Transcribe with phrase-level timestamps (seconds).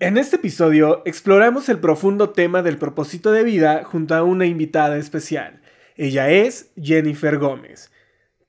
[0.00, 4.96] En este episodio exploramos el profundo tema del propósito de vida junto a una invitada
[4.96, 5.60] especial.
[5.96, 7.90] Ella es Jennifer Gómez,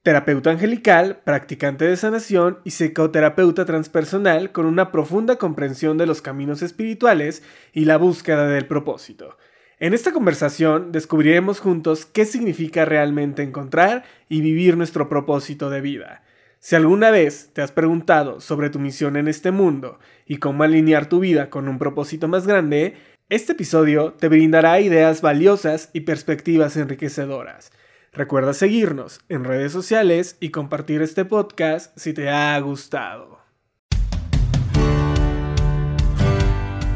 [0.03, 6.61] terapeuta angelical, practicante de sanación y psicoterapeuta transpersonal con una profunda comprensión de los caminos
[6.61, 7.41] espirituales
[7.73, 9.35] y la búsqueda del propósito.
[9.79, 16.21] En esta conversación descubriremos juntos qué significa realmente encontrar y vivir nuestro propósito de vida.
[16.61, 21.07] Si alguna vez te has preguntado sobre tu misión en este mundo y cómo alinear
[21.07, 22.97] tu vida con un propósito más grande,
[23.29, 27.71] este episodio te brindará ideas valiosas y perspectivas enriquecedoras.
[28.11, 33.38] Recuerda seguirnos en redes sociales y compartir este podcast si te ha gustado.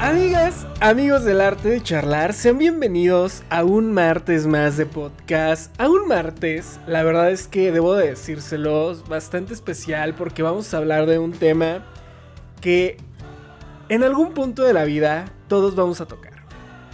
[0.00, 5.74] Amigas, amigos del arte de charlar, sean bienvenidos a un martes más de podcast.
[5.80, 10.76] A un martes, la verdad es que debo de decírselos, bastante especial porque vamos a
[10.76, 11.84] hablar de un tema
[12.60, 12.96] que
[13.88, 16.44] en algún punto de la vida todos vamos a tocar.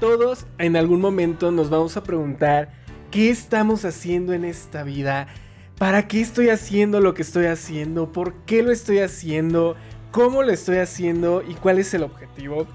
[0.01, 2.73] Todos en algún momento nos vamos a preguntar
[3.11, 5.27] qué estamos haciendo en esta vida,
[5.77, 9.77] para qué estoy haciendo lo que estoy haciendo, por qué lo estoy haciendo,
[10.11, 12.67] cómo lo estoy haciendo y cuál es el objetivo.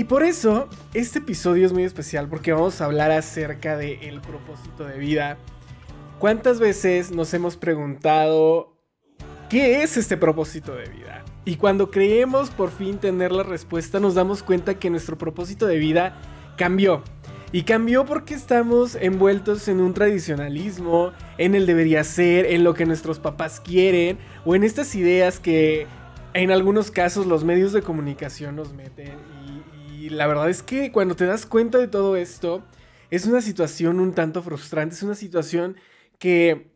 [0.00, 4.86] Y por eso, este episodio es muy especial porque vamos a hablar acerca del propósito
[4.86, 5.36] de vida.
[6.18, 8.78] ¿Cuántas veces nos hemos preguntado
[9.50, 11.22] qué es este propósito de vida?
[11.44, 15.76] Y cuando creemos por fin tener la respuesta, nos damos cuenta que nuestro propósito de
[15.76, 16.18] vida
[16.56, 17.04] cambió.
[17.52, 22.86] Y cambió porque estamos envueltos en un tradicionalismo, en el debería ser, en lo que
[22.86, 25.86] nuestros papás quieren, o en estas ideas que
[26.32, 29.39] en algunos casos los medios de comunicación nos meten
[30.00, 32.64] y la verdad es que cuando te das cuenta de todo esto,
[33.10, 35.76] es una situación un tanto frustrante, es una situación
[36.18, 36.70] que,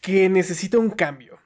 [0.00, 1.40] que necesita un cambio.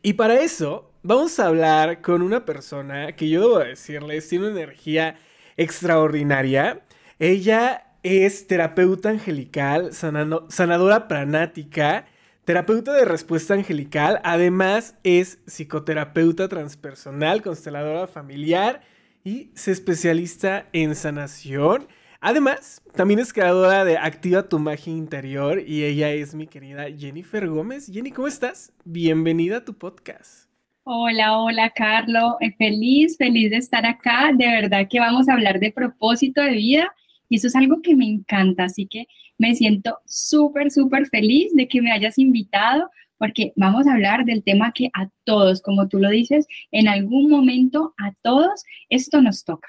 [0.00, 4.60] Y para eso vamos a hablar con una persona que yo debo decirles tiene una
[4.60, 5.18] energía
[5.56, 6.86] extraordinaria.
[7.18, 12.06] Ella es terapeuta angelical, sanadora pranática,
[12.44, 18.82] terapeuta de respuesta angelical, además es psicoterapeuta transpersonal, consteladora familiar
[19.24, 21.86] y se especialista en sanación.
[22.20, 27.48] Además, también es creadora de Activa tu magia interior y ella es mi querida Jennifer
[27.48, 27.90] Gómez.
[27.92, 28.72] Jenny, ¿cómo estás?
[28.84, 30.48] Bienvenida a tu podcast.
[30.84, 32.36] Hola, hola, Carlo.
[32.40, 34.32] Eh, feliz, feliz de estar acá.
[34.34, 36.92] De verdad que vamos a hablar de propósito de vida
[37.28, 38.64] y eso es algo que me encanta.
[38.64, 39.06] Así que
[39.38, 42.88] me siento súper, súper feliz de que me hayas invitado
[43.22, 47.30] porque vamos a hablar del tema que a todos, como tú lo dices, en algún
[47.30, 49.68] momento a todos esto nos toca.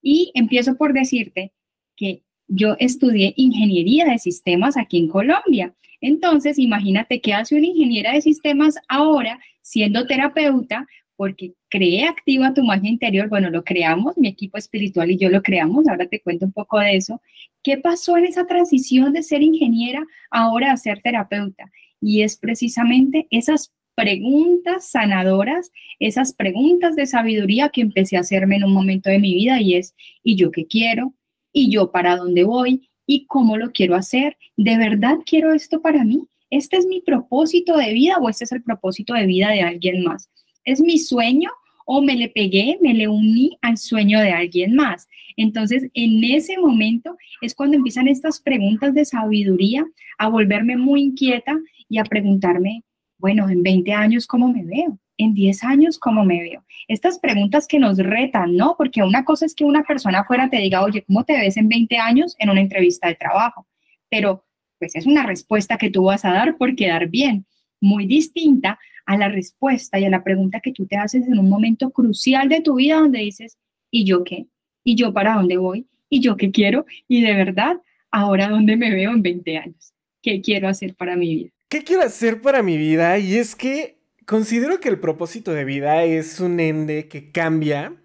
[0.00, 1.52] Y empiezo por decirte
[1.94, 5.74] que yo estudié ingeniería de sistemas aquí en Colombia.
[6.00, 10.86] Entonces, imagínate qué hace una ingeniera de sistemas ahora siendo terapeuta,
[11.16, 13.28] porque creé Activa tu magia interior.
[13.28, 15.86] Bueno, lo creamos, mi equipo espiritual y yo lo creamos.
[15.86, 17.20] Ahora te cuento un poco de eso.
[17.62, 21.70] ¿Qué pasó en esa transición de ser ingeniera ahora a ser terapeuta?
[22.00, 28.64] Y es precisamente esas preguntas sanadoras, esas preguntas de sabiduría que empecé a hacerme en
[28.64, 31.14] un momento de mi vida y es, ¿y yo qué quiero?
[31.52, 32.90] ¿Y yo para dónde voy?
[33.06, 34.36] ¿Y cómo lo quiero hacer?
[34.56, 36.24] ¿De verdad quiero esto para mí?
[36.50, 40.04] ¿Este es mi propósito de vida o este es el propósito de vida de alguien
[40.04, 40.30] más?
[40.64, 41.50] ¿Es mi sueño
[41.86, 45.08] o me le pegué, me le uní al sueño de alguien más?
[45.36, 49.86] Entonces, en ese momento es cuando empiezan estas preguntas de sabiduría
[50.18, 52.84] a volverme muy inquieta y a preguntarme,
[53.18, 54.98] bueno, en 20 años, ¿cómo me veo?
[55.16, 56.64] En 10 años, ¿cómo me veo?
[56.88, 58.74] Estas preguntas que nos retan, ¿no?
[58.76, 61.68] Porque una cosa es que una persona afuera te diga, oye, ¿cómo te ves en
[61.68, 63.66] 20 años en una entrevista de trabajo?
[64.10, 64.44] Pero
[64.78, 67.46] pues es una respuesta que tú vas a dar por quedar bien,
[67.80, 71.48] muy distinta a la respuesta y a la pregunta que tú te haces en un
[71.48, 73.56] momento crucial de tu vida donde dices,
[73.90, 74.46] ¿y yo qué?
[74.84, 75.86] ¿Y yo para dónde voy?
[76.08, 76.84] ¿Y yo qué quiero?
[77.08, 77.76] Y de verdad,
[78.10, 79.94] ahora dónde me veo en 20 años?
[80.22, 81.55] ¿Qué quiero hacer para mi vida?
[81.68, 83.18] ¿Qué quiero hacer para mi vida?
[83.18, 87.96] Y es que considero que el propósito de vida es un ende que cambia,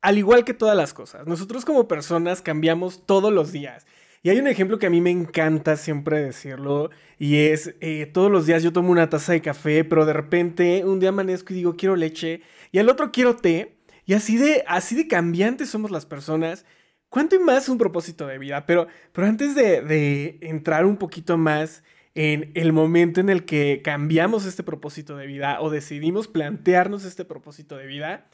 [0.00, 1.24] al igual que todas las cosas.
[1.24, 3.86] Nosotros como personas cambiamos todos los días.
[4.24, 8.32] Y hay un ejemplo que a mí me encanta siempre decirlo y es, eh, todos
[8.32, 11.56] los días yo tomo una taza de café, pero de repente un día amanezco y
[11.56, 12.42] digo quiero leche
[12.72, 13.76] y al otro quiero té.
[14.06, 16.64] Y así de, así de cambiantes somos las personas.
[17.10, 18.66] ¿Cuánto y más un propósito de vida?
[18.66, 21.84] Pero, pero antes de, de entrar un poquito más
[22.14, 27.24] en el momento en el que cambiamos este propósito de vida o decidimos plantearnos este
[27.24, 28.28] propósito de vida,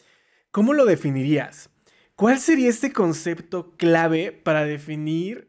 [0.50, 1.71] ¿cómo lo definirías?
[2.17, 5.49] ¿Cuál sería este concepto clave para definir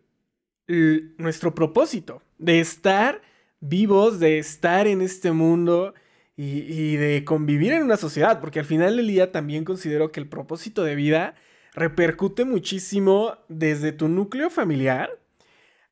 [0.68, 3.22] nuestro propósito, de estar
[3.60, 5.94] vivos, de estar en este mundo
[6.38, 10.27] y, de convivir en una sociedad, porque al final del día también considero que el
[10.27, 11.36] propósito de vida
[11.74, 15.18] repercute muchísimo desde tu núcleo familiar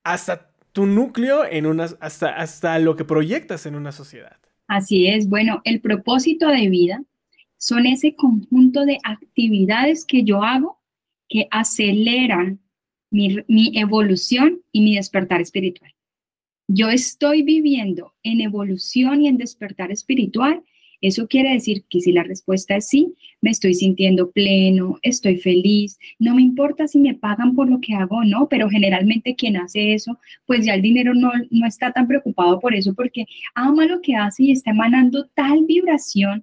[0.03, 4.37] hasta tu núcleo en una, hasta, hasta lo que proyectas en una sociedad.
[4.67, 7.03] Así es, bueno, el propósito de vida
[7.57, 10.81] son ese conjunto de actividades que yo hago
[11.29, 12.59] que aceleran
[13.09, 15.93] mi, evolución y mi despertar espiritual.
[16.67, 20.63] Yo estoy viviendo en evolución y en despertar espiritual.
[21.03, 25.99] Eso quiere decir que si la respuesta es sí, me estoy sintiendo pleno, estoy feliz,
[26.17, 29.57] no me importa si me pagan por lo que hago o no, pero generalmente quien
[29.57, 33.85] hace eso, pues ya el dinero no, no está tan preocupado por eso porque ama
[33.85, 36.41] lo que hace y está emanando tal vibración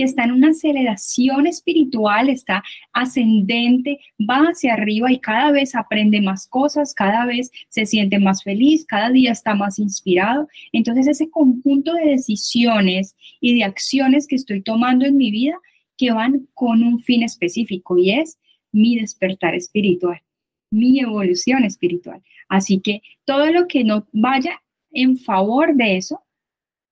[0.00, 2.64] que está en una aceleración espiritual, está
[2.94, 8.42] ascendente, va hacia arriba y cada vez aprende más cosas, cada vez se siente más
[8.42, 10.48] feliz, cada día está más inspirado.
[10.72, 15.58] Entonces ese conjunto de decisiones y de acciones que estoy tomando en mi vida
[15.98, 18.38] que van con un fin específico y es
[18.72, 20.22] mi despertar espiritual,
[20.70, 22.22] mi evolución espiritual.
[22.48, 24.62] Así que todo lo que no vaya
[24.92, 26.22] en favor de eso,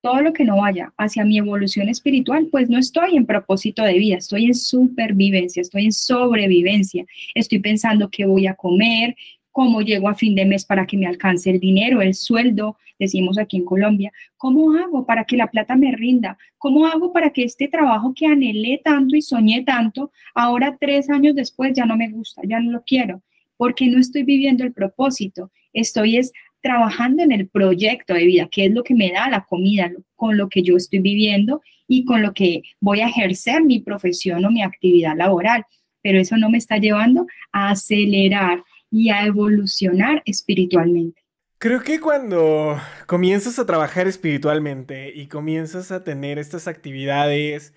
[0.01, 3.93] todo lo que no vaya hacia mi evolución espiritual, pues no estoy en propósito de
[3.93, 7.05] vida, estoy en supervivencia, estoy en sobrevivencia,
[7.35, 9.15] estoy pensando qué voy a comer,
[9.51, 13.37] cómo llego a fin de mes para que me alcance el dinero, el sueldo, decimos
[13.37, 17.43] aquí en Colombia, cómo hago para que la plata me rinda, cómo hago para que
[17.43, 22.09] este trabajo que anhelé tanto y soñé tanto, ahora tres años después ya no me
[22.09, 23.21] gusta, ya no lo quiero,
[23.57, 28.65] porque no estoy viviendo el propósito, estoy es trabajando en el proyecto de vida, que
[28.65, 32.21] es lo que me da la comida, con lo que yo estoy viviendo y con
[32.21, 35.65] lo que voy a ejercer mi profesión o mi actividad laboral.
[36.01, 41.21] Pero eso no me está llevando a acelerar y a evolucionar espiritualmente.
[41.57, 47.73] Creo que cuando comienzas a trabajar espiritualmente y comienzas a tener estas actividades,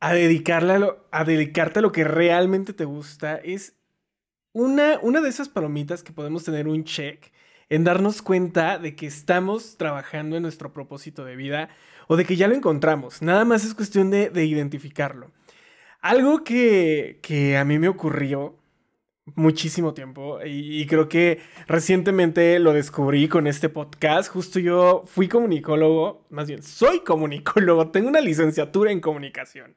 [0.00, 3.76] a, dedicarle a dedicarte a lo que realmente te gusta, es
[4.52, 7.30] una, una de esas palomitas que podemos tener un check
[7.68, 11.68] en darnos cuenta de que estamos trabajando en nuestro propósito de vida
[12.08, 13.22] o de que ya lo encontramos.
[13.22, 15.32] Nada más es cuestión de, identificarlo.
[16.00, 18.58] Algo que, a mí me ocurrió
[19.34, 24.30] muchísimo tiempo y, creo que recientemente lo descubrí con este podcast.
[24.30, 29.74] Justo yo fui comunicólogo, más bien soy comunicólogo, tengo una licenciatura en comunicación.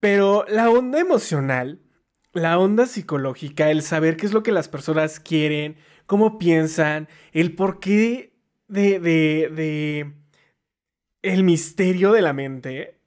[0.00, 1.78] Pero la onda emocional,
[2.32, 7.54] la onda psicológica, el saber qué es lo que las personas quieren, cómo piensan, el
[7.54, 8.32] porqué
[8.68, 10.12] de, de, de
[11.22, 12.98] el misterio de la mente,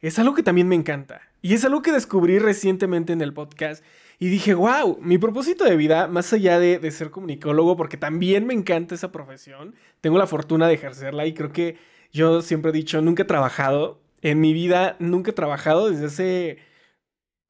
[0.00, 1.20] es algo que también me encanta.
[1.42, 3.84] Y es algo que descubrí recientemente en el podcast.
[4.18, 8.46] Y dije, wow, mi propósito de vida, más allá de, de, ser comunicólogo, porque también
[8.46, 11.78] me encanta esa profesión, tengo la fortuna de ejercerla y creo que
[12.12, 14.00] yo siempre he dicho, nunca he trabajado.
[14.22, 16.58] En mi vida nunca he trabajado desde hace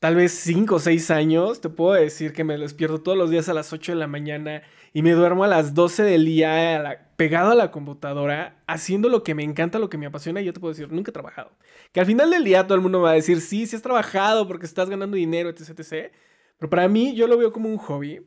[0.00, 1.61] tal vez 5 o 6 años.
[1.61, 4.62] Te puedo decir que me despierto todos los días a las 8 de la mañana
[4.92, 9.35] y me duermo a las 12 del día pegado a la computadora, haciendo lo que
[9.35, 11.52] me encanta, lo que me apasiona, y yo te puedo decir, nunca he trabajado.
[11.92, 14.49] Que al final del día todo el mundo va a decir, sí, sí has trabajado
[14.49, 16.12] porque estás ganando dinero, etc, etc.
[16.59, 18.26] Pero para mí yo lo veo como un hobby.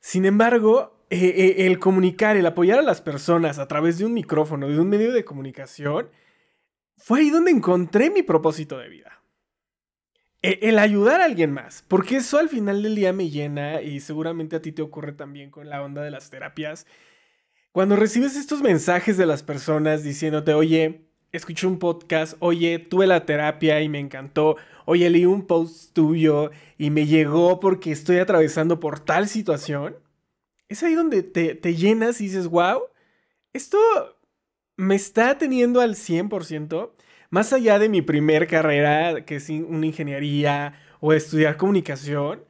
[0.00, 4.14] Sin embargo, eh, eh, el comunicar, el apoyar a las personas a través de un
[4.14, 6.10] micrófono, de un medio de comunicación,
[6.96, 9.19] fue ahí donde encontré mi propósito de vida.
[10.42, 14.00] E, el ayudar a alguien más, porque eso al final del día me llena y
[14.00, 16.86] seguramente a ti te ocurre también con la onda de las terapias.
[17.72, 23.26] Cuando recibes estos mensajes de las personas diciéndote, oye, escuché un podcast, oye, tuve la
[23.26, 24.56] terapia y me encantó,
[24.86, 29.96] oye, leí un post tuyo y me llegó porque estoy atravesando por tal situación,
[30.68, 32.82] es ahí donde te, te llenas y dices, wow,
[33.52, 33.78] esto
[34.76, 36.92] me está teniendo al 100%
[37.30, 42.44] más allá de mi primer carrera, que es una ingeniería o estudiar comunicación,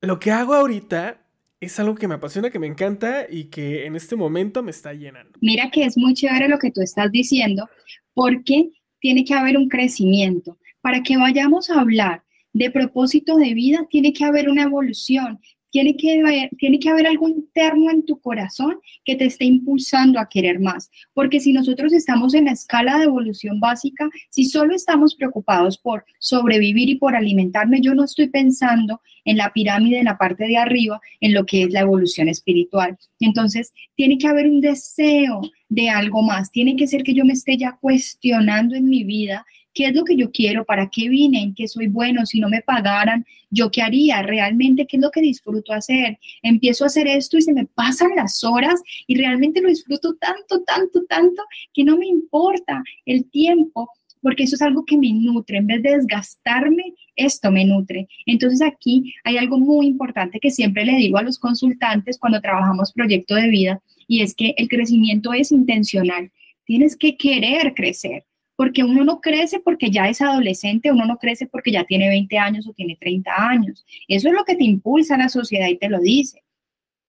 [0.00, 1.20] lo que hago ahorita
[1.60, 4.94] es algo que me apasiona, que me encanta y que en este momento me está
[4.94, 5.36] llenando.
[5.40, 7.68] Mira que es muy chévere lo que tú estás diciendo,
[8.14, 10.56] porque tiene que haber un crecimiento.
[10.80, 15.40] Para que vayamos a hablar de propósito de vida, tiene que haber una evolución,
[15.78, 20.18] tiene que, haber, tiene que haber algo interno en tu corazón que te esté impulsando
[20.18, 20.90] a querer más.
[21.14, 26.04] Porque si nosotros estamos en la escala de evolución básica, si solo estamos preocupados por
[26.18, 30.56] sobrevivir y por alimentarme, yo no estoy pensando en la pirámide, en la parte de
[30.56, 32.98] arriba, en lo que es la evolución espiritual.
[33.20, 36.50] Entonces, tiene que haber un deseo de algo más.
[36.50, 39.46] Tiene que ser que yo me esté ya cuestionando en mi vida
[39.78, 40.64] ¿Qué es lo que yo quiero?
[40.64, 41.40] ¿Para qué vine?
[41.40, 42.26] ¿En qué soy bueno?
[42.26, 44.22] Si no me pagaran, ¿yo qué haría?
[44.22, 46.18] ¿Realmente qué es lo que disfruto hacer?
[46.42, 50.64] Empiezo a hacer esto y se me pasan las horas y realmente lo disfruto tanto,
[50.64, 53.88] tanto, tanto que no me importa el tiempo
[54.20, 55.58] porque eso es algo que me nutre.
[55.58, 58.08] En vez de desgastarme, esto me nutre.
[58.26, 62.92] Entonces aquí hay algo muy importante que siempre le digo a los consultantes cuando trabajamos
[62.92, 66.32] proyecto de vida y es que el crecimiento es intencional.
[66.64, 68.24] Tienes que querer crecer
[68.58, 72.38] porque uno no crece porque ya es adolescente, uno no crece porque ya tiene 20
[72.38, 73.86] años o tiene 30 años.
[74.08, 76.42] Eso es lo que te impulsa la sociedad y te lo dice.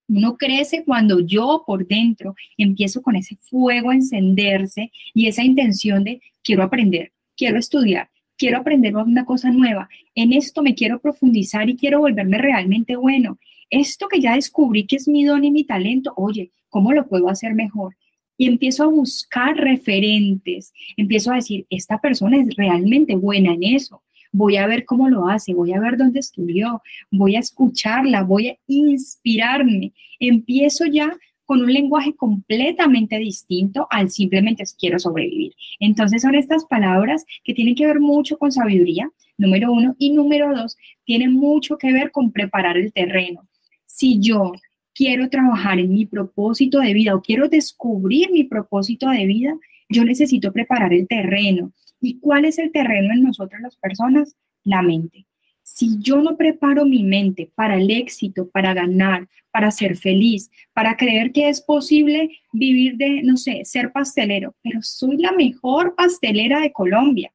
[0.08, 6.04] Uno crece cuando yo por dentro empiezo con ese fuego a encenderse y esa intención
[6.04, 11.68] de quiero aprender, quiero estudiar, quiero aprender una cosa nueva, en esto me quiero profundizar
[11.68, 13.40] y quiero volverme realmente bueno.
[13.72, 17.28] Esto que ya descubrí que es mi don y mi talento, oye, ¿cómo lo puedo
[17.28, 17.96] hacer mejor?
[18.40, 24.02] Y empiezo a buscar referentes, empiezo a decir, esta persona es realmente buena en eso,
[24.32, 26.82] voy a ver cómo lo hace, voy a ver dónde estudió,
[27.12, 29.92] voy a escucharla, voy a inspirarme,
[30.22, 31.12] empiezo ya
[31.44, 35.54] con un lenguaje completamente distinto al simplemente quiero sobrevivir.
[35.82, 40.56] Entonces son estas palabras que tienen que ver mucho con sabiduría, número uno, y número
[40.56, 43.50] dos, tienen mucho que ver con preparar el terreno.
[43.86, 44.54] Si yo
[45.00, 50.04] quiero trabajar en mi propósito de vida o quiero descubrir mi propósito de vida, yo
[50.04, 51.72] necesito preparar el terreno.
[52.02, 54.36] ¿Y cuál es el terreno en nosotras las personas?
[54.66, 55.26] La mente.
[55.64, 60.98] Si yo no preparo mi mente para el éxito, para ganar, para ser feliz, para
[60.98, 66.60] creer que es posible vivir de, no sé, ser pastelero, pero soy la mejor pastelera
[66.60, 67.32] de Colombia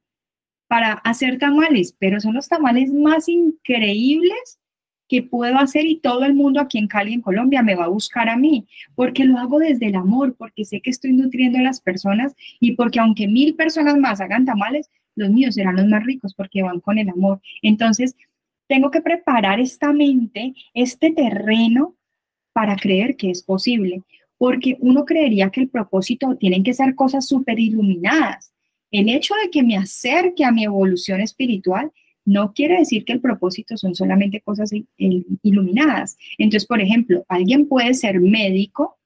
[0.67, 4.59] para hacer tamales, pero son los tamales más increíbles
[5.07, 7.89] que puedo hacer y todo el mundo aquí en Cali, en Colombia, me va a
[7.89, 11.61] buscar a mí, porque lo hago desde el amor, porque sé que estoy nutriendo a
[11.61, 16.03] las personas y porque aunque mil personas más hagan tamales, los míos serán los más
[16.03, 17.41] ricos porque van con el amor.
[17.61, 18.15] Entonces,
[18.67, 21.95] tengo que preparar esta mente, este terreno
[22.53, 24.03] para creer que es posible,
[24.37, 28.53] porque uno creería que el propósito tienen que ser cosas súper iluminadas.
[28.91, 31.91] El hecho de que me acerque a mi evolución espiritual
[32.25, 36.17] no quiere decir que el propósito son solamente cosas iluminadas.
[36.37, 38.97] Entonces, por ejemplo, alguien puede ser médico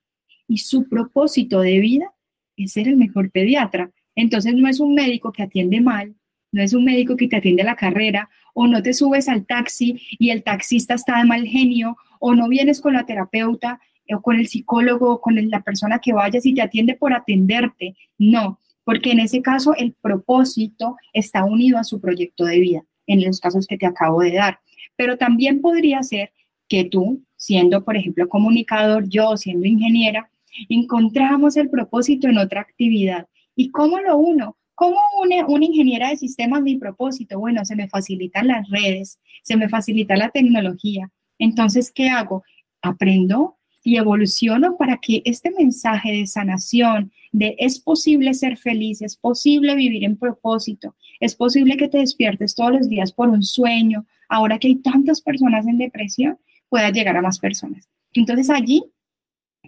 [0.48, 2.14] y su propósito de vida
[2.56, 3.92] es ser el mejor pediatra.
[4.16, 6.16] Entonces, no es un médico que atiende mal,
[6.52, 10.02] no es un médico que te atiende la carrera, o no te subes al taxi
[10.18, 13.80] y el taxista está de mal genio, o no vienes con la terapeuta
[14.12, 17.96] o con el psicólogo o con la persona que vayas y te atiende por atenderte.
[18.18, 23.26] No, porque en ese caso el propósito está unido a su proyecto de vida en
[23.26, 24.60] los casos que te acabo de dar.
[24.96, 26.32] Pero también podría ser
[26.68, 30.30] que tú, siendo, por ejemplo, comunicador, yo siendo ingeniera,
[30.70, 33.28] encontramos el propósito en otra actividad.
[33.56, 34.58] ¿Y cómo lo uno?
[34.76, 37.38] ¿Cómo une una ingeniera de sistemas mi propósito?
[37.40, 41.12] Bueno, se me facilitan las redes, se me facilita la tecnología.
[41.38, 42.44] Entonces, ¿qué hago?
[42.82, 49.16] Aprendo y evoluciono para que este mensaje de sanación, de es posible ser feliz, es
[49.16, 54.06] posible vivir en propósito, es posible que te despiertes todos los días por un sueño,
[54.28, 56.38] ahora que hay tantas personas en depresión,
[56.70, 57.90] pueda llegar a más personas.
[58.14, 58.84] Entonces allí,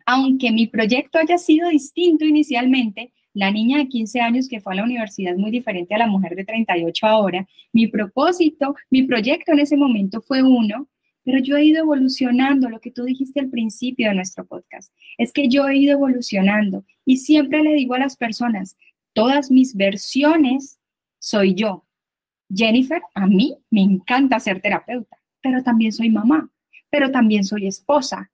[0.05, 4.77] aunque mi proyecto haya sido distinto inicialmente, la niña de 15 años que fue a
[4.77, 9.53] la universidad es muy diferente a la mujer de 38 ahora, mi propósito, mi proyecto
[9.53, 10.87] en ese momento fue uno,
[11.23, 15.31] pero yo he ido evolucionando, lo que tú dijiste al principio de nuestro podcast, es
[15.31, 18.77] que yo he ido evolucionando y siempre le digo a las personas,
[19.13, 20.79] todas mis versiones
[21.19, 21.85] soy yo.
[22.53, 26.49] Jennifer, a mí me encanta ser terapeuta, pero también soy mamá,
[26.89, 28.31] pero también soy esposa,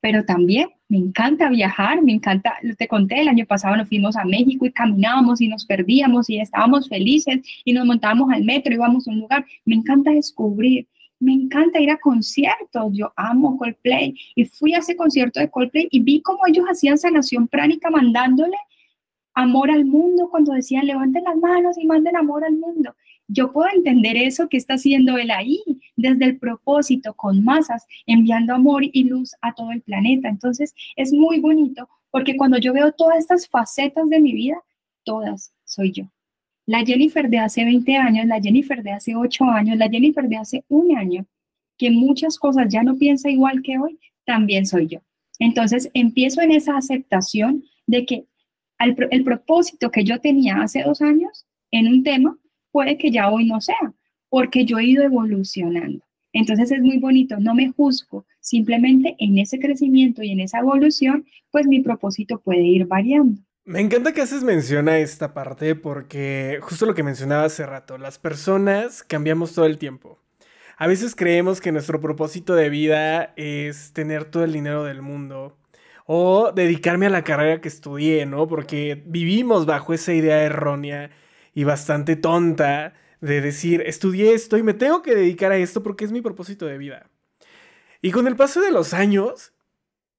[0.00, 4.24] pero también me encanta viajar, me encanta, te conté, el año pasado nos fuimos a
[4.24, 8.76] México y caminábamos y nos perdíamos y estábamos felices y nos montábamos al metro y
[8.76, 10.88] íbamos a un lugar, me encanta descubrir
[11.20, 15.86] me encanta ir a conciertos, yo amo Coldplay y fui a ese concierto de Coldplay
[15.90, 18.56] y vi cómo ellos hacían sanación pránica mandándole
[19.34, 22.94] amor al mundo cuando decían levanten las manos y manden amor al mundo.
[23.28, 25.62] Yo puedo entender eso que está haciendo él ahí,
[25.94, 30.28] desde el propósito, con masas, enviando amor y luz a todo el planeta.
[30.28, 34.56] Entonces es muy bonito porque cuando yo veo todas estas facetas de mi vida,
[35.04, 36.04] todas soy yo.
[36.66, 40.36] La Jennifer de hace 20 años, la Jennifer de hace 8 años, la Jennifer de
[40.36, 41.26] hace un año,
[41.76, 45.00] que muchas cosas ya no piensa igual que hoy, también soy yo.
[45.38, 48.26] Entonces empiezo en esa aceptación de que
[48.78, 52.38] el propósito que yo tenía hace dos años en un tema
[52.70, 53.94] puede que ya hoy no sea,
[54.28, 56.04] porque yo he ido evolucionando.
[56.32, 61.24] Entonces es muy bonito, no me juzgo, simplemente en ese crecimiento y en esa evolución,
[61.50, 63.42] pues mi propósito puede ir variando.
[63.70, 67.98] Me encanta que haces mención a esta parte porque justo lo que mencionaba hace rato,
[67.98, 70.18] las personas cambiamos todo el tiempo.
[70.76, 75.56] A veces creemos que nuestro propósito de vida es tener todo el dinero del mundo
[76.04, 78.48] o dedicarme a la carrera que estudié, ¿no?
[78.48, 81.12] Porque vivimos bajo esa idea errónea
[81.54, 86.04] y bastante tonta de decir, estudié esto y me tengo que dedicar a esto porque
[86.04, 87.08] es mi propósito de vida.
[88.02, 89.52] Y con el paso de los años,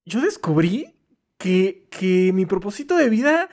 [0.05, 0.95] yo descubrí
[1.41, 3.49] que, que mi propósito de vida,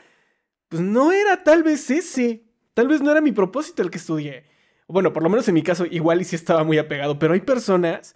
[0.68, 2.44] pues no era tal vez ese.
[2.74, 4.44] Tal vez no era mi propósito el que estudié.
[4.88, 7.40] Bueno, por lo menos en mi caso, igual y sí estaba muy apegado, pero hay
[7.40, 8.14] personas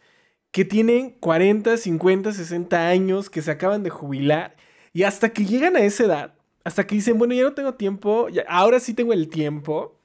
[0.50, 4.56] que tienen 40, 50, 60 años, que se acaban de jubilar,
[4.92, 8.28] y hasta que llegan a esa edad, hasta que dicen, bueno, ya no tengo tiempo,
[8.46, 9.98] ahora sí tengo el tiempo,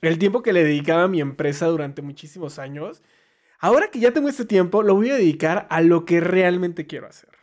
[0.00, 3.02] el tiempo que le dedicaba a mi empresa durante muchísimos años,
[3.58, 7.06] ahora que ya tengo este tiempo, lo voy a dedicar a lo que realmente quiero
[7.06, 7.39] hacer.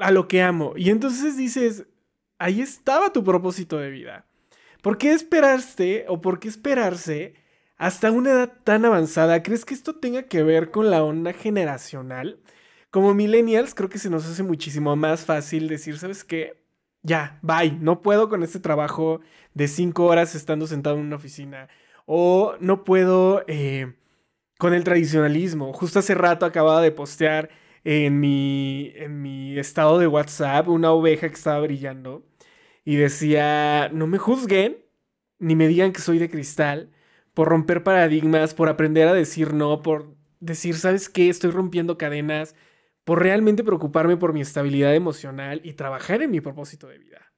[0.00, 0.74] A lo que amo.
[0.76, 1.86] Y entonces dices,
[2.38, 4.26] ahí estaba tu propósito de vida.
[4.82, 7.34] ¿Por qué esperarte o por qué esperarse
[7.76, 9.42] hasta una edad tan avanzada?
[9.42, 12.40] ¿Crees que esto tenga que ver con la onda generacional?
[12.90, 16.64] Como millennials, creo que se nos hace muchísimo más fácil decir, ¿sabes qué?
[17.04, 19.20] ya, bye, no puedo con este trabajo
[19.52, 21.68] de cinco horas estando sentado en una oficina.
[22.06, 23.94] O no puedo eh,
[24.58, 25.72] con el tradicionalismo.
[25.74, 27.50] Justo hace rato acababa de postear
[27.84, 32.26] en mi, en mi estado de WhatsApp una oveja que estaba brillando
[32.84, 34.78] y decía, no me juzguen,
[35.38, 36.90] ni me digan que soy de cristal,
[37.34, 41.28] por romper paradigmas, por aprender a decir no, por decir, ¿sabes qué?
[41.28, 42.54] Estoy rompiendo cadenas,
[43.04, 47.32] por realmente preocuparme por mi estabilidad emocional y trabajar en mi propósito de vida.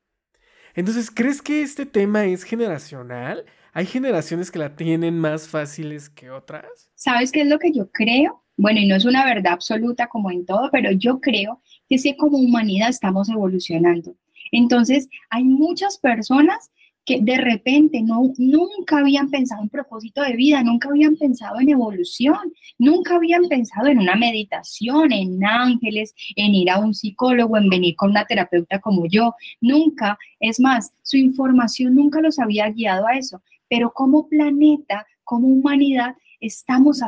[0.74, 3.46] Entonces, ¿crees que este tema es generacional?
[3.72, 6.90] ¿Hay generaciones que la tienen más fáciles que otras?
[6.94, 8.45] ¿Sabes qué es lo que yo creo?
[8.56, 12.16] Bueno, y no es una verdad absoluta como en todo, pero yo creo que sí
[12.16, 14.16] como humanidad estamos evolucionando.
[14.50, 16.70] Entonces, hay muchas personas
[17.06, 21.68] que de repente no, nunca habían pensado en propósito de vida, nunca habían pensado en
[21.68, 27.68] evolución, nunca habían pensado en una meditación, en ángeles, en ir a un psicólogo, en
[27.68, 30.18] venir con una terapeuta como yo, nunca.
[30.40, 36.16] Es más, su información nunca los había guiado a eso, pero como planeta, como humanidad,
[36.40, 37.00] estamos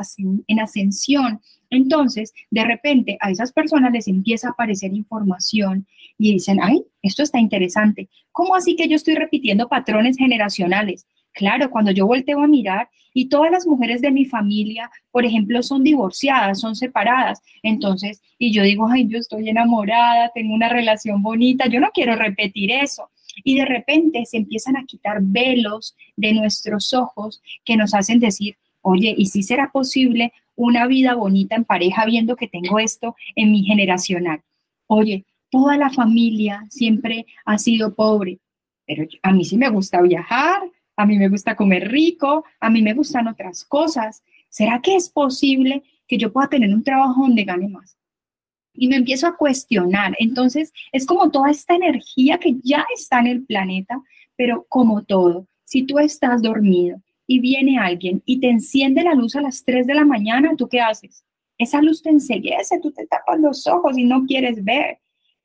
[0.47, 1.41] en ascensión.
[1.69, 5.85] Entonces, de repente a esas personas les empieza a aparecer información
[6.17, 8.09] y dicen, ay, esto está interesante.
[8.31, 11.05] ¿Cómo así que yo estoy repitiendo patrones generacionales?
[11.33, 15.61] Claro, cuando yo volteo a mirar y todas las mujeres de mi familia, por ejemplo,
[15.63, 21.21] son divorciadas, son separadas, entonces, y yo digo, ay, yo estoy enamorada, tengo una relación
[21.21, 23.09] bonita, yo no quiero repetir eso.
[23.43, 28.57] Y de repente se empiezan a quitar velos de nuestros ojos que nos hacen decir,
[28.89, 33.51] oye, ¿y si será posible una vida bonita en pareja viendo que tengo esto en
[33.51, 34.41] mi generacional?
[34.87, 38.39] Oye, toda la familia siempre ha sido pobre,
[38.85, 40.61] pero a mí sí me gusta viajar,
[40.95, 44.23] a mí me gusta comer rico, a mí me gustan otras cosas.
[44.49, 47.97] ¿Será que es posible que yo pueda tener un trabajo donde gane más?
[48.73, 50.15] Y me empiezo a cuestionar.
[50.19, 54.01] Entonces, es como toda esta energía que ya está en el planeta,
[54.35, 59.35] pero como todo, si tú estás dormido y viene alguien y te enciende la luz
[59.35, 61.23] a las 3 de la mañana, ¿tú qué haces?
[61.59, 64.97] Esa luz te enseguece, tú te tapas los ojos y no quieres ver.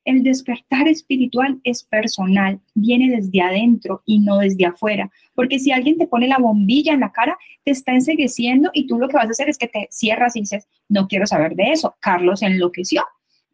[0.03, 5.11] El despertar espiritual es personal, viene desde adentro y no desde afuera.
[5.35, 8.97] Porque si alguien te pone la bombilla en la cara, te está ensegueciendo y tú
[8.97, 11.71] lo que vas a hacer es que te cierras y dices, no quiero saber de
[11.71, 11.93] eso.
[11.99, 13.03] Carlos enloqueció.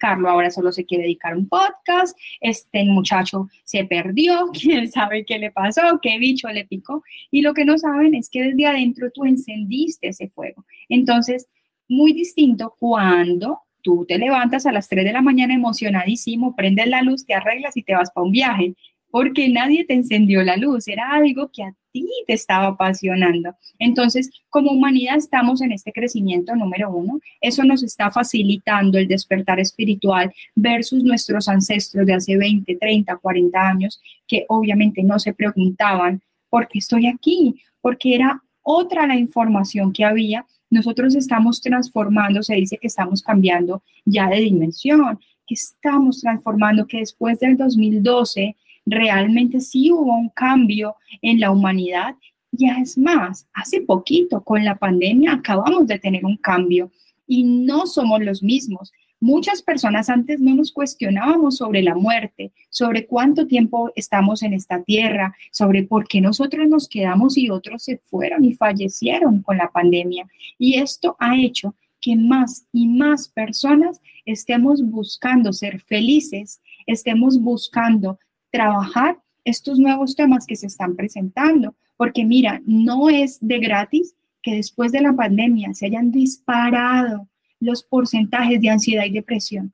[0.01, 5.23] Carlos ahora solo se quiere dedicar a un podcast, este muchacho se perdió, quién sabe
[5.25, 7.03] qué le pasó, qué bicho le picó.
[7.29, 10.65] Y lo que no saben es que desde adentro tú encendiste ese fuego.
[10.89, 11.47] Entonces,
[11.87, 17.03] muy distinto cuando tú te levantas a las 3 de la mañana emocionadísimo, prendes la
[17.03, 18.73] luz, te arreglas y te vas para un viaje,
[19.11, 23.53] porque nadie te encendió la luz, era algo que a ti te estaba apasionando.
[23.77, 29.59] Entonces, como humanidad estamos en este crecimiento número uno, eso nos está facilitando el despertar
[29.59, 36.21] espiritual versus nuestros ancestros de hace 20, 30, 40 años, que obviamente no se preguntaban,
[36.49, 37.61] ¿por qué estoy aquí?
[37.81, 43.83] Porque era otra la información que había nosotros estamos transformando, se dice que estamos cambiando
[44.05, 50.95] ya de dimensión, que estamos transformando, que después del 2012 realmente sí hubo un cambio
[51.21, 52.15] en la humanidad
[52.51, 56.91] Ya es más, hace poquito con la pandemia acabamos de tener un cambio
[57.25, 58.91] y no somos los mismos.
[59.21, 64.81] Muchas personas antes no nos cuestionábamos sobre la muerte, sobre cuánto tiempo estamos en esta
[64.83, 69.69] tierra, sobre por qué nosotros nos quedamos y otros se fueron y fallecieron con la
[69.71, 70.27] pandemia.
[70.57, 78.17] Y esto ha hecho que más y más personas estemos buscando ser felices, estemos buscando
[78.51, 84.55] trabajar estos nuevos temas que se están presentando, porque mira, no es de gratis que
[84.55, 87.27] después de la pandemia se hayan disparado
[87.59, 89.73] los porcentajes de ansiedad y depresión.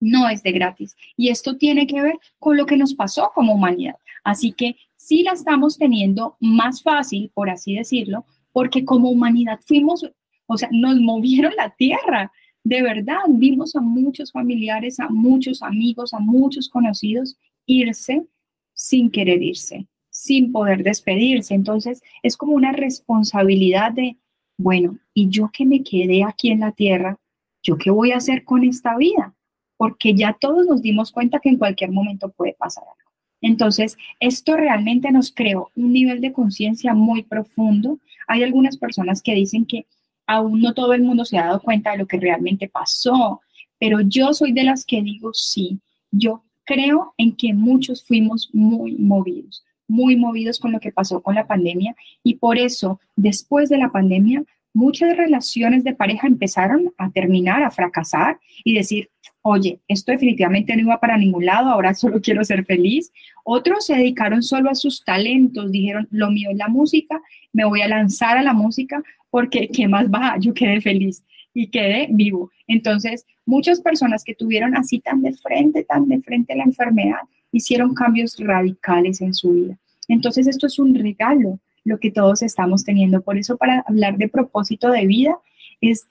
[0.00, 0.96] No es de gratis.
[1.16, 3.96] Y esto tiene que ver con lo que nos pasó como humanidad.
[4.22, 10.06] Así que sí la estamos teniendo más fácil, por así decirlo, porque como humanidad fuimos,
[10.46, 12.32] o sea, nos movieron la tierra.
[12.64, 18.26] De verdad, vimos a muchos familiares, a muchos amigos, a muchos conocidos irse
[18.72, 21.54] sin querer irse, sin poder despedirse.
[21.54, 24.16] Entonces, es como una responsabilidad de
[24.62, 27.18] bueno, y yo que me quedé aquí en la tierra,
[27.62, 29.34] ¿yo qué voy a hacer con esta vida?
[29.78, 33.10] Porque ya todos nos dimos cuenta que en cualquier momento puede pasar algo.
[33.40, 37.98] Entonces, esto realmente nos creó un nivel de conciencia muy profundo.
[38.26, 39.86] Hay algunas personas que dicen que
[40.26, 43.40] aún no todo el mundo se ha dado cuenta de lo que realmente pasó,
[43.78, 48.96] pero yo soy de las que digo sí, yo creo en que muchos fuimos muy
[48.96, 53.76] movidos muy movidos con lo que pasó con la pandemia y por eso después de
[53.76, 59.10] la pandemia muchas relaciones de pareja empezaron a terminar, a fracasar y decir,
[59.42, 63.12] oye, esto definitivamente no iba para ningún lado, ahora solo quiero ser feliz.
[63.42, 67.20] Otros se dedicaron solo a sus talentos, dijeron, lo mío es la música,
[67.52, 70.36] me voy a lanzar a la música porque ¿qué más va?
[70.38, 72.50] Yo quedé feliz y quedé vivo.
[72.68, 77.94] Entonces, muchas personas que tuvieron así tan de frente, tan de frente la enfermedad, hicieron
[77.94, 79.76] cambios radicales en su vida.
[80.06, 83.22] Entonces esto es un regalo, lo que todos estamos teniendo.
[83.22, 85.36] Por eso para hablar de propósito de vida
[85.80, 86.06] es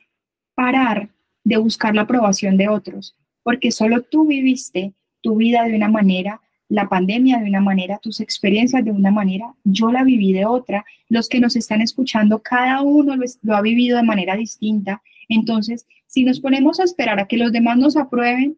[0.54, 1.10] parar
[1.46, 6.42] de buscar la aprobación de otros, porque solo tú viviste tu vida de una manera,
[6.70, 10.86] la pandemia de una manera, tus experiencias de una manera, yo la viví de otra,
[11.10, 15.02] los que nos están escuchando, cada uno lo, ha vivido de manera distinta.
[15.28, 18.58] Entonces, si nos ponemos a esperar a que los demás nos aprueben,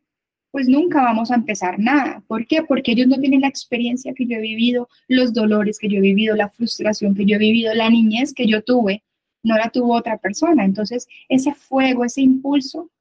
[0.52, 2.22] pues nunca vamos a empezar nada.
[2.28, 2.64] ¿Por qué?
[2.64, 6.02] Porque ellos no tienen la experiencia que yo he vivido, los dolores que yo he
[6.02, 9.04] vivido, la frustración que yo he vivido, la niñez que yo tuve,
[9.44, 10.66] no la tuvo otra persona.
[10.66, 12.92] Entonces, ese fuego, ese impulso,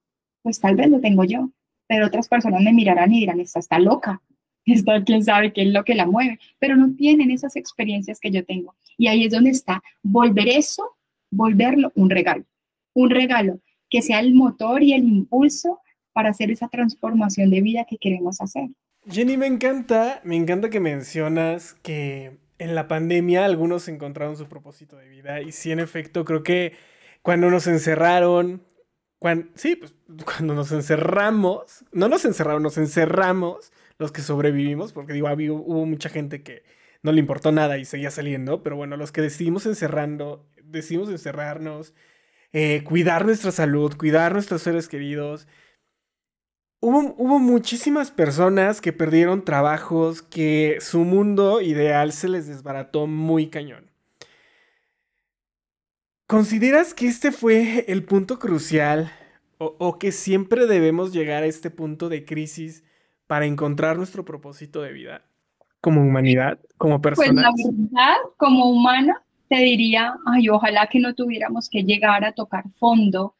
[0.42, 1.51] pues tal vez lo tengo yo,
[1.88, 4.23] pero otras personas me mirarán y dirán, esta está loca,
[4.72, 8.30] está quién sabe qué es lo que la mueve, pero no tienen esas experiencias que
[8.30, 8.74] yo tengo.
[8.96, 10.96] Y ahí es donde está volver eso,
[11.30, 12.44] volverlo un regalo,
[12.94, 15.80] un regalo que sea el motor y el impulso
[16.12, 18.68] para hacer esa transformación de vida que queremos hacer.
[19.09, 24.96] Jenny, me encanta, me encanta que mencionas que en la pandemia algunos encontraron su propósito
[24.96, 26.74] de vida y sí, en efecto, creo que
[27.22, 28.62] cuando nos encerraron,
[29.18, 35.12] cuando, sí, pues cuando nos encerramos, no nos encerraron, nos encerramos los que sobrevivimos, porque
[35.12, 36.64] digo, hubo mucha gente que
[37.02, 41.94] no le importó nada y seguía saliendo, pero bueno, los que decidimos encerrando, decidimos encerrarnos,
[42.52, 45.46] eh, cuidar nuestra salud, cuidar nuestros seres queridos,
[46.82, 53.90] Hubo, muchísimas personas que perdieron trabajos, que su mundo ideal se les desbarató muy cañón.
[56.26, 59.12] ¿Consideras que este fue el punto crucial
[59.58, 62.82] o, que siempre debemos llegar a este punto de crisis
[63.31, 65.23] para encontrar nuestro propósito de vida
[65.81, 67.45] como humanidad, como personas?
[67.55, 72.33] Pues la verdad, como humana, te diría, ay, ojalá que no tuviéramos que llegar a
[72.33, 73.37] tocar fondo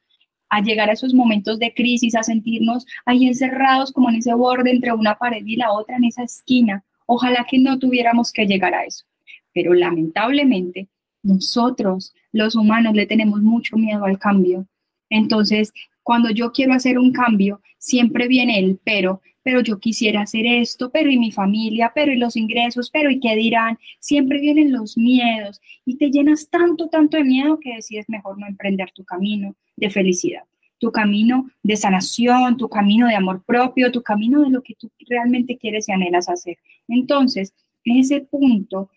[0.49, 4.71] a llegar a esos momentos de crisis, a sentirnos ahí encerrados como en ese borde
[4.71, 6.85] entre una pared y la otra, en esa esquina.
[7.07, 9.05] Ojalá que no tuviéramos que llegar a eso.
[9.53, 10.89] Pero lamentablemente,
[11.25, 14.67] nosotros, los humanos, le tenemos mucho miedo al cambio.
[15.09, 15.73] Entonces,
[16.05, 20.91] cuando yo quiero hacer un cambio, siempre viene el pero, pero yo quisiera hacer esto,
[20.91, 23.79] pero y mi familia, pero y los ingresos, pero y qué dirán.
[23.99, 28.47] Siempre vienen los miedos y te llenas tanto, tanto de miedo que decides mejor no
[28.47, 30.45] emprender tu camino de felicidad,
[30.79, 34.91] tu camino de sanación, tu camino de amor propio, tu camino de lo que tú
[35.09, 36.59] realmente quieres y anhelas hacer.
[36.89, 38.91] Entonces, en ese punto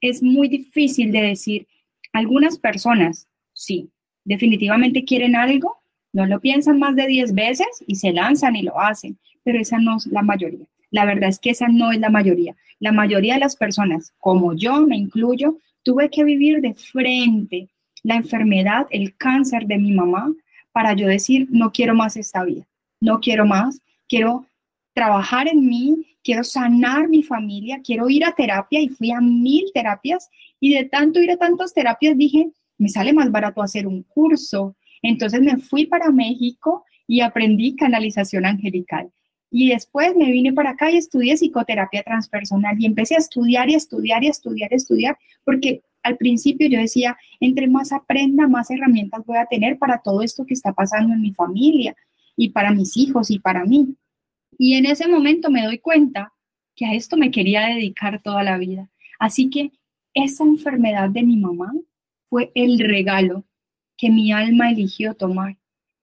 [0.00, 1.66] es muy difícil de decir,
[2.12, 3.90] algunas personas, sí,
[4.24, 5.76] definitivamente quieren algo,
[6.12, 9.78] no lo piensan más de 10 veces y se lanzan y lo hacen, pero esa
[9.78, 10.66] no es la mayoría.
[10.90, 12.56] La verdad es que esa no es la mayoría.
[12.80, 17.68] La mayoría de las personas, como yo me incluyo, tuve que vivir de frente
[18.02, 20.32] la enfermedad, el cáncer de mi mamá,
[20.72, 22.66] para yo decir, no quiero más esta vida,
[23.00, 24.46] no quiero más, quiero
[24.92, 29.64] trabajar en mí, quiero sanar mi familia, quiero ir a terapia y fui a mil
[29.72, 30.28] terapias
[30.58, 34.76] y de tanto ir a tantas terapias dije, me sale más barato hacer un curso.
[35.02, 39.10] Entonces me fui para México y aprendí canalización angelical.
[39.56, 43.76] Y después me vine para acá y estudié psicoterapia transpersonal y empecé a estudiar y
[43.76, 49.24] estudiar y estudiar y estudiar, porque al principio yo decía, entre más aprenda, más herramientas
[49.24, 51.94] voy a tener para todo esto que está pasando en mi familia
[52.36, 53.94] y para mis hijos y para mí.
[54.58, 56.32] Y en ese momento me doy cuenta
[56.74, 58.90] que a esto me quería dedicar toda la vida.
[59.20, 59.70] Así que
[60.14, 61.72] esa enfermedad de mi mamá
[62.26, 63.44] fue el regalo
[63.96, 65.58] que mi alma eligió tomar.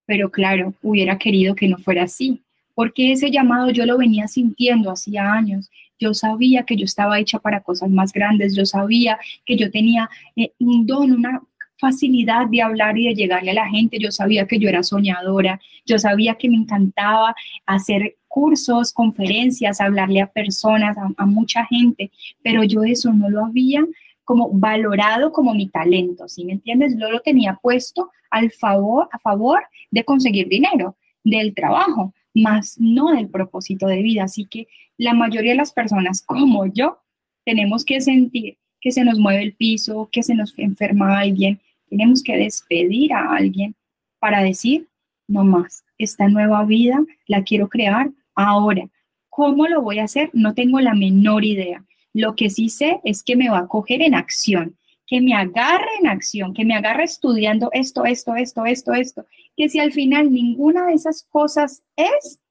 [0.06, 2.42] Pero claro, hubiera querido que no fuera así
[2.76, 5.70] porque ese llamado yo lo venía sintiendo hacía años.
[6.00, 10.10] Yo sabía que yo estaba hecha para cosas más grandes, yo sabía que yo tenía
[10.36, 11.42] eh, un don, una
[11.82, 15.60] facilidad de hablar y de llegarle a la gente, yo sabía que yo era soñadora,
[15.86, 22.12] yo sabía que me encantaba hacer cursos, conferencias, hablarle a personas, a, mucha gente,
[22.44, 23.84] pero yo eso no lo había
[24.24, 26.96] como valorado como mi talento, ¿sí me entiendes?
[26.98, 33.12] Yo lo tenía puesto al favor, a favor de conseguir dinero del trabajo más no
[33.12, 34.24] del propósito de vida.
[34.24, 34.68] Así que
[34.98, 37.00] la mayoría de las personas como yo
[37.46, 42.24] tenemos que sentir que se nos mueve el piso, que se nos enferma alguien, tenemos
[42.24, 43.76] que despedir a alguien
[44.20, 44.88] para decir,
[45.28, 48.90] no más, esta nueva vida la quiero crear ahora.
[49.30, 50.30] ¿Cómo lo voy a hacer?
[50.34, 51.86] No tengo la menor idea.
[52.14, 54.78] Lo que sí sé es que me va a coger en acción
[55.12, 59.26] que me agarre en acción, que me agarre estudiando esto, esto, esto, esto, esto,
[59.58, 62.42] que si al final ninguna de esas cosas es,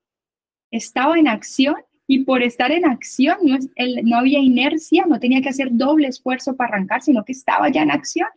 [0.71, 3.71] estaba en acción y por estar en acción no, es,
[4.05, 7.81] no había inercia, no tenía que hacer doble esfuerzo para arrancar, sino que estaba ya
[7.81, 8.29] en acción,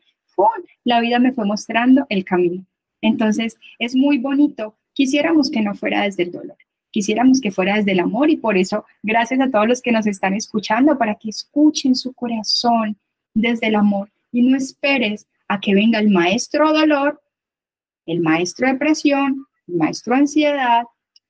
[0.85, 2.65] la vida me fue mostrando el camino.
[3.01, 4.77] Entonces, es muy bonito.
[4.93, 6.57] Quisiéramos que no fuera desde el dolor,
[6.91, 10.07] quisiéramos que fuera desde el amor y por eso, gracias a todos los que nos
[10.07, 12.95] están escuchando, para que escuchen su corazón
[13.33, 17.21] desde el amor y no esperes a que venga el maestro dolor,
[18.05, 20.83] el maestro depresión, el maestro ansiedad,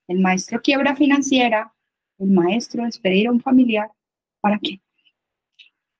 [0.07, 1.73] el maestro quiebra financiera,
[2.17, 3.91] el maestro despedir a un familiar.
[4.39, 4.79] ¿Para qué?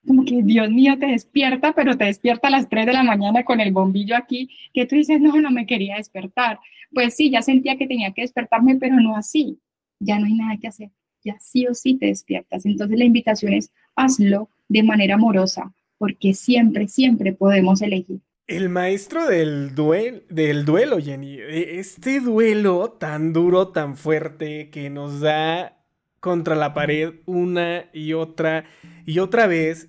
[0.08, 3.44] Como que Dios mío te despierta, pero te despierta a las 3 de la mañana
[3.44, 6.60] con el bombillo aquí, que tú dices, no, no me quería despertar.
[6.92, 9.60] Pues sí, ya sentía que tenía que despertarme, pero no así.
[10.00, 10.90] Ya no hay nada que hacer.
[11.24, 12.66] Ya sí o sí te despiertas.
[12.66, 18.20] Entonces la invitación es, hazlo de manera amorosa, porque siempre, siempre podemos elegir.
[18.46, 21.38] El maestro del, duel, del duelo, Jenny.
[21.40, 25.82] E, este duelo tan duro, tan fuerte, que nos da
[26.20, 28.66] contra la pared una y otra
[29.06, 29.88] y otra vez,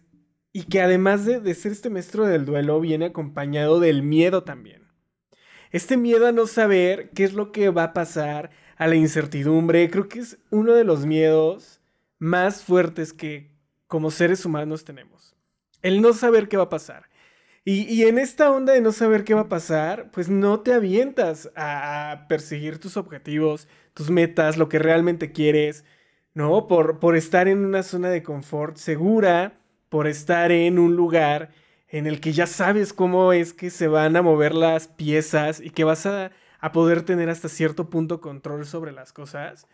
[0.52, 4.84] y que además de, de ser este maestro del duelo, viene acompañado del miedo también.
[5.72, 9.90] Este miedo a no saber qué es lo que va a pasar, a la incertidumbre,
[9.90, 11.80] creo que es uno de los miedos
[12.20, 13.50] más fuertes que
[13.88, 15.33] como seres humanos tenemos
[15.84, 17.08] el no saber qué va a pasar.
[17.66, 21.50] Y, en esta onda de no saber qué va a pasar, pues no te avientas
[21.56, 25.84] a, perseguir tus objetivos, tus metas, lo que realmente quieres,
[26.34, 26.68] ¿no?
[26.68, 31.50] Por, estar en una zona de confort segura, por estar en un lugar
[31.88, 35.70] en el que ya sabes cómo es que se van a mover las piezas y
[35.70, 36.32] que vas a
[36.72, 39.66] poder tener hasta cierto punto control sobre las cosas.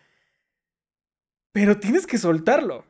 [1.53, 2.85] Pero tienes que soltarlo.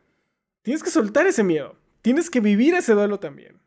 [0.62, 3.60] Tienes que soltar ese miedo tienes que vivir ese duelo también.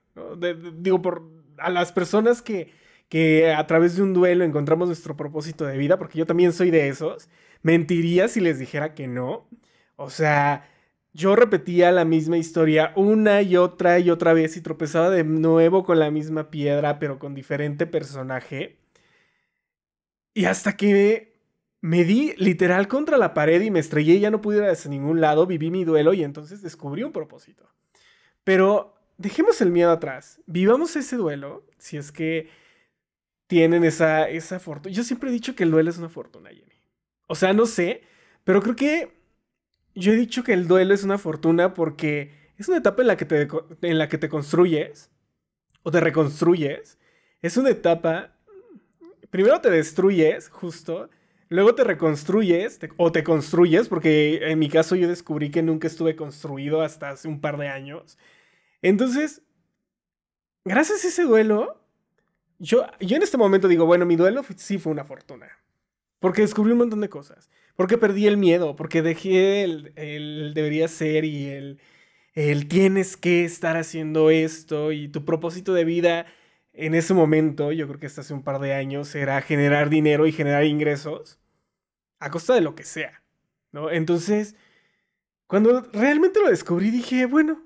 [0.79, 1.23] digo, por
[1.57, 2.71] a las personas que,
[3.09, 6.71] que a través de un duelo encontramos nuestro propósito de vida, porque yo también soy
[6.71, 7.29] de esos,
[7.61, 9.47] mentiría si les dijera que no.
[9.95, 10.67] O sea,
[11.13, 15.83] yo repetía la misma historia una y otra y otra vez y tropezaba de nuevo
[15.83, 18.77] con la misma piedra, pero con diferente personaje.
[20.33, 21.33] Y hasta que
[21.81, 24.89] me di literal contra la pared y me estrellé y ya no pude ir hacia
[24.89, 27.69] ningún lado, viví mi duelo y entonces descubrí un propósito.
[28.43, 30.41] Pero dejemos el miedo atrás.
[30.45, 32.49] Vivamos ese duelo, si es que
[33.47, 34.93] tienen esa, esa fortuna.
[34.93, 36.81] Yo siempre he dicho que el duelo es una fortuna, Jenny.
[37.27, 38.03] O sea, no sé,
[38.43, 39.13] pero creo que
[39.95, 43.17] yo he dicho que el duelo es una fortuna porque es una etapa en la
[43.17, 43.47] que te,
[43.81, 45.11] en la que te construyes
[45.83, 46.97] o te reconstruyes.
[47.41, 48.35] Es una etapa,
[49.29, 51.09] primero te destruyes, justo,
[51.49, 56.15] luego te reconstruyes o te construyes, porque en mi caso yo descubrí que nunca estuve
[56.15, 58.17] construido hasta hace un par de años.
[58.81, 59.41] Entonces,
[60.65, 61.81] gracias a ese duelo,
[62.59, 65.47] yo, yo en este momento digo, bueno, mi duelo sí fue una fortuna.
[66.19, 67.49] Porque descubrí un montón de cosas.
[67.75, 71.79] Porque perdí el miedo, porque dejé el, el debería ser y el,
[72.33, 76.25] el tienes que estar haciendo esto y tu propósito de vida
[76.73, 80.27] en ese momento, yo creo que hasta hace un par de años, era generar dinero
[80.27, 81.39] y generar ingresos
[82.19, 83.23] a costa de lo que sea,
[83.71, 83.91] ¿no?
[83.91, 84.55] Entonces,
[85.47, 87.61] Cuando realmente lo descubrí dije, bueno,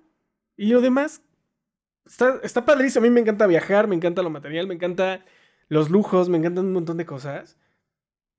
[0.58, 1.22] y lo demás
[2.06, 3.06] está, está padrísimo.
[3.06, 5.24] A mí me encanta viajar, me encanta lo material, me encanta
[5.70, 7.58] los lujos, me encantan un montón de cosas.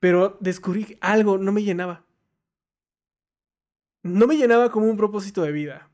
[0.00, 2.04] Pero descubrí algo, no me llenaba.
[4.02, 5.88] No me llenaba como un propósito de vida.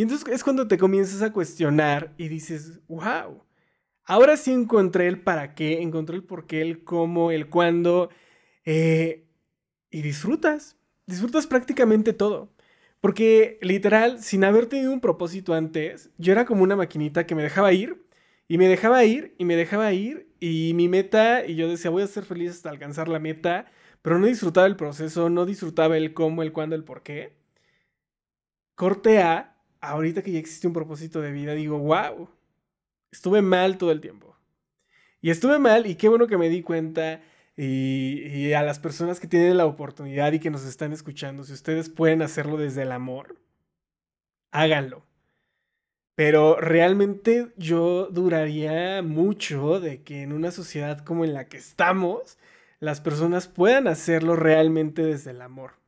[0.00, 3.44] Y entonces es cuando te comienzas a cuestionar y dices, wow,
[4.04, 8.08] ahora sí encontré el para qué, encontré el por qué, el cómo, el cuándo.
[8.64, 9.26] Eh,
[9.90, 12.50] y disfrutas, disfrutas prácticamente todo.
[13.02, 17.42] Porque literal, sin haber tenido un propósito antes, yo era como una maquinita que me
[17.42, 18.02] dejaba ir
[18.48, 22.04] y me dejaba ir y me dejaba ir y mi meta, y yo decía, voy
[22.04, 26.14] a ser feliz hasta alcanzar la meta, pero no disfrutaba el proceso, no disfrutaba el
[26.14, 27.36] cómo, el cuándo, el por qué.
[28.74, 32.28] Corte A, ahorita que ya existe un propósito de vida, digo, wow,
[33.10, 34.36] estuve mal todo el tiempo.
[35.20, 37.20] Y estuve mal y qué bueno que me di cuenta.
[37.56, 41.52] Y, y, a las personas que tienen la oportunidad y que nos están escuchando, si
[41.52, 43.36] ustedes pueden hacerlo desde el amor,
[44.50, 45.04] háganlo.
[46.14, 52.38] Pero realmente yo duraría mucho de que en una sociedad como en la que estamos,
[52.78, 55.79] las personas puedan hacerlo realmente desde el amor.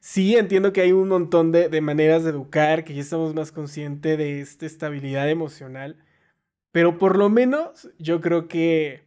[0.00, 4.16] Sí, entiendo que hay un montón de, maneras de educar, que ya estamos más conscientes
[4.18, 5.96] de esta estabilidad emocional,
[6.72, 9.02] pero por lo menos yo creo que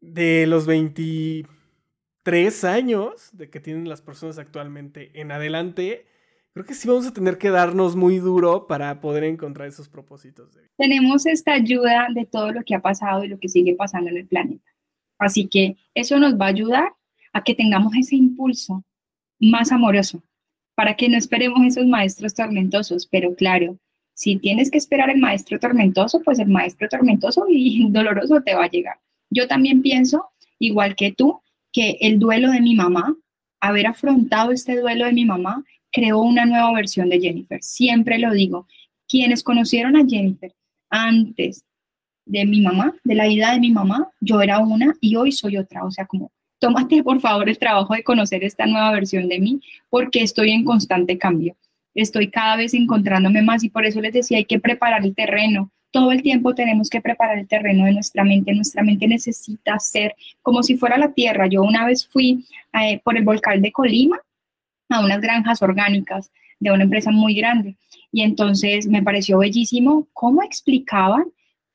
[0.00, 6.06] de los 23 años de que tienen las personas actualmente en adelante,
[6.52, 10.52] creo que sí vamos a tener que darnos muy duro para poder encontrar esos propósitos.
[10.54, 10.72] De vida.
[10.76, 14.16] Tenemos esta ayuda de todo lo que ha pasado y lo que sigue pasando en
[14.16, 14.68] el planeta.
[15.18, 16.92] Así que eso nos va a ayudar
[17.32, 18.84] a que tengamos ese impulso
[19.50, 20.22] más amoroso,
[20.74, 23.06] para que no esperemos esos maestros tormentosos.
[23.06, 23.78] Pero claro,
[24.14, 28.64] si tienes que esperar el maestro tormentoso, pues el maestro tormentoso y doloroso te va
[28.64, 28.96] a llegar.
[29.30, 31.40] Yo también pienso, igual que tú,
[31.72, 33.16] que el duelo de mi mamá,
[33.60, 37.62] haber afrontado este duelo de mi mamá, creó una nueva versión de Jennifer.
[37.62, 38.66] Siempre lo digo,
[39.08, 40.52] quienes conocieron a Jennifer
[40.90, 41.64] antes
[42.26, 45.56] de mi mamá, de la vida de mi mamá, yo era una y hoy soy
[45.56, 45.84] otra.
[45.84, 46.32] O sea, como,
[46.64, 50.64] tómate por favor el trabajo de conocer esta nueva versión de mí porque estoy en
[50.64, 51.54] constante cambio.
[51.94, 55.70] Estoy cada vez encontrándome más y por eso les decía, hay que preparar el terreno.
[55.90, 58.54] Todo el tiempo tenemos que preparar el terreno de nuestra mente.
[58.54, 61.48] Nuestra mente necesita ser como si fuera la tierra.
[61.48, 64.18] Yo una vez fui eh, por el volcán de Colima
[64.88, 67.76] a unas granjas orgánicas de una empresa muy grande.
[68.10, 71.24] Y entonces me pareció bellísimo cómo explicaban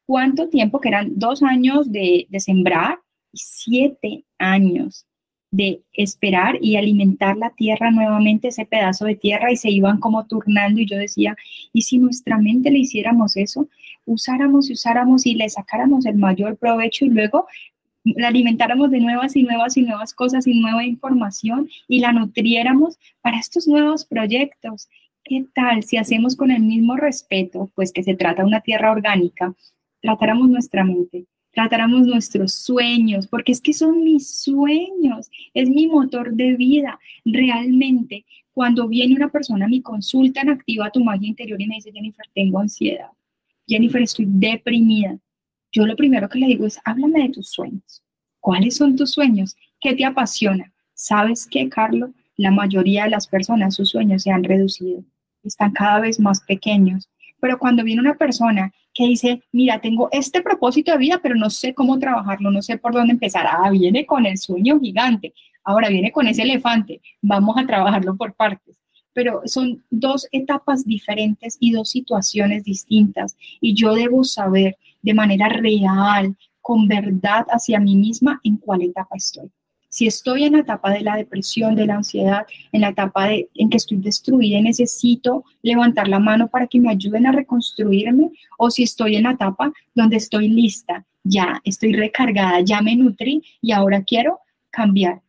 [0.08, 2.97] cuánto tiempo, que eran dos años de, sembrar
[3.34, 5.06] siete años
[5.52, 10.26] de esperar y alimentar la tierra nuevamente, ese pedazo de tierra, y se iban como
[10.28, 10.80] turnando.
[10.80, 11.36] Y yo decía,
[11.74, 13.68] ¿y si nuestra mente le hiciéramos eso?
[14.06, 17.48] Usáramos y usáramos y le sacáramos el mayor provecho y luego
[18.04, 22.98] la alimentáramos de nuevas y nuevas y nuevas cosas y nueva información y la nutriéramos
[23.22, 24.88] para estos nuevos proyectos.
[25.24, 28.92] ¿Qué tal si hacemos con el mismo respeto, pues que se trata de una tierra
[28.92, 29.54] orgánica,
[30.02, 36.34] tratáramos nuestra mente, tratáramos nuestros sueños, porque es que son mis sueños, es mi motor
[36.34, 37.00] de vida.
[37.26, 41.92] Realmente, cuando viene una persona a mi consulta, activa tu magia interior y me dice,
[41.92, 43.10] Jennifer, tengo ansiedad.
[43.68, 45.20] Jennifer, estoy deprimida
[45.72, 48.04] yo lo primero que le digo es, háblame de tus sueños.
[48.40, 49.56] ¿Cuáles son tus sueños?
[49.80, 50.74] ¿Qué te apasiona?
[50.94, 52.12] ¿Sabes qué, Carlos?
[52.38, 55.04] La mayoría de las personas, sus sueños se han reducido,
[55.44, 57.10] están cada vez más pequeños.
[57.40, 61.50] Pero cuando viene una persona que dice, mira, tengo este propósito de vida, pero no
[61.50, 65.34] sé cómo trabajarlo, no sé por dónde empezar, ah, viene con el sueño gigante,
[65.64, 68.78] ahora viene con ese elefante, vamos a trabajarlo por partes
[69.12, 73.36] pero son dos etapas diferentes y dos situaciones distintas.
[73.60, 79.18] Y yo debo saber de manera real, con verdad hacia mí misma, en cuál etapa
[79.18, 79.50] estoy.
[80.00, 83.50] Si estoy en la etapa de la depresión, de la ansiedad, en la etapa de,
[83.54, 88.32] en que estoy destruida y necesito levantar la mano para que me ayuden a reconstruirme,
[88.58, 93.44] o si estoy en la etapa donde estoy lista, ya estoy recargada, ya me nutrí
[93.62, 95.22] y ahora quiero cambiar,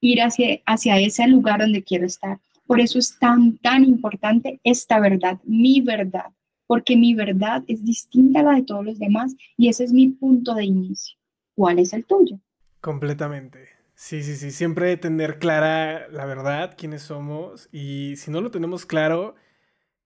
[0.00, 2.40] ir hacia, hacia ese lugar donde quiero estar.
[2.66, 6.32] Por eso es tan, tan importante esta verdad, mi verdad,
[6.66, 10.08] porque mi verdad es distinta a la de todos los demás y ese es mi
[10.08, 11.16] punto de inicio.
[11.54, 12.40] ¿Cuál es el tuyo?
[12.80, 13.77] Completamente.
[13.98, 14.52] Sí, sí, sí.
[14.52, 19.34] Siempre tener clara la verdad, quiénes somos y si no lo tenemos claro,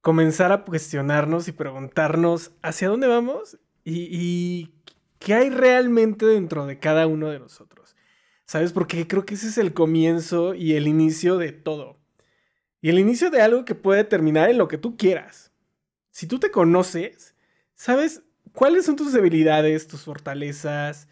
[0.01, 4.73] comenzar a cuestionarnos y preguntarnos hacia dónde vamos y,
[5.19, 7.95] qué hay realmente dentro de cada uno de nosotros.
[8.47, 8.73] ¿Sabes?
[8.73, 12.01] Porque creo que ese es el comienzo y el inicio de todo.
[12.81, 15.53] Y el inicio de algo que puede terminar en lo que tú quieras
[16.13, 17.35] si tú te conoces,
[17.75, 21.09] sabes cuáles son tus debilidades, tus fortalezas,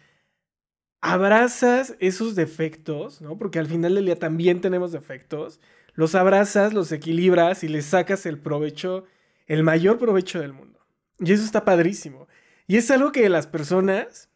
[1.01, 3.37] abrazas esos defectos, ¿no?
[3.37, 5.59] Porque al final del día también tenemos defectos,
[5.93, 9.05] los abrazas, los equilibras y les sacas el provecho,
[9.47, 10.79] el mayor provecho del mundo.
[11.19, 12.27] Y eso está padrísimo.
[12.67, 14.29] Y es algo que las personas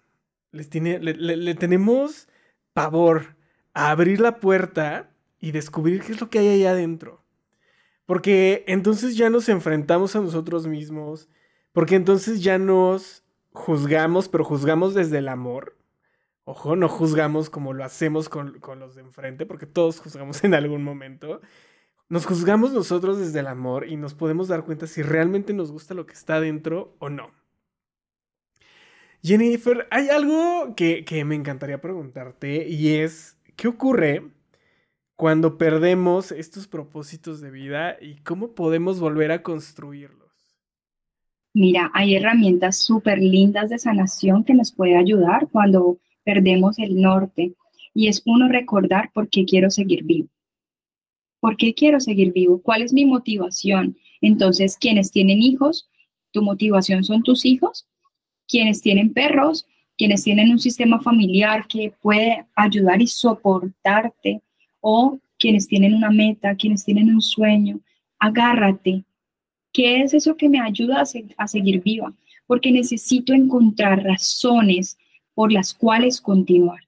[0.52, 2.28] les tiene, le, tenemos
[2.74, 3.36] pavor
[3.74, 7.24] a abrir la puerta y descubrir qué es lo que hay allá adentro.
[8.06, 11.30] Porque entonces ya nos enfrentamos a nosotros mismos,
[11.72, 15.76] porque entonces ya nos juzgamos, pero juzgamos desde el amor.
[16.48, 20.54] Ojo, no juzgamos como lo hacemos con, con, los de enfrente, porque todos juzgamos en
[20.54, 21.42] algún momento.
[22.08, 25.96] Nos juzgamos nosotros desde el amor y nos podemos dar cuenta si realmente nos gusta
[25.96, 27.32] lo que está dentro o no.
[29.24, 34.30] Jennifer, hay algo que, que me encantaría preguntarte y es, ¿qué ocurre
[35.16, 40.26] cuando perdemos estos propósitos de vida y cómo podemos volver a construirlos?
[41.56, 47.54] Mira, hay herramientas súper lindas de sanación que nos puede ayudar cuando perdemos el norte.
[47.94, 50.28] Y es uno recordar por qué quiero seguir vivo.
[51.40, 52.62] ¿Por qué quiero seguir vivo?
[52.62, 53.98] ¿Cuál es mi motivación?
[54.20, 55.90] Entonces, quienes tienen hijos,
[56.32, 57.88] tu motivación son tus hijos.
[58.48, 59.66] Quienes tienen perros,
[59.98, 64.42] quienes tienen un sistema familiar que puede ayudar y soportarte,
[64.82, 67.80] o quienes tienen una meta, quienes tienen un sueño,
[68.20, 69.04] agárrate.
[69.74, 71.04] ¿Qué es eso que me ayuda
[71.38, 72.14] a, seguir viva?
[72.48, 74.98] Porque necesito encontrar razones
[75.36, 76.80] por las cuales continuar.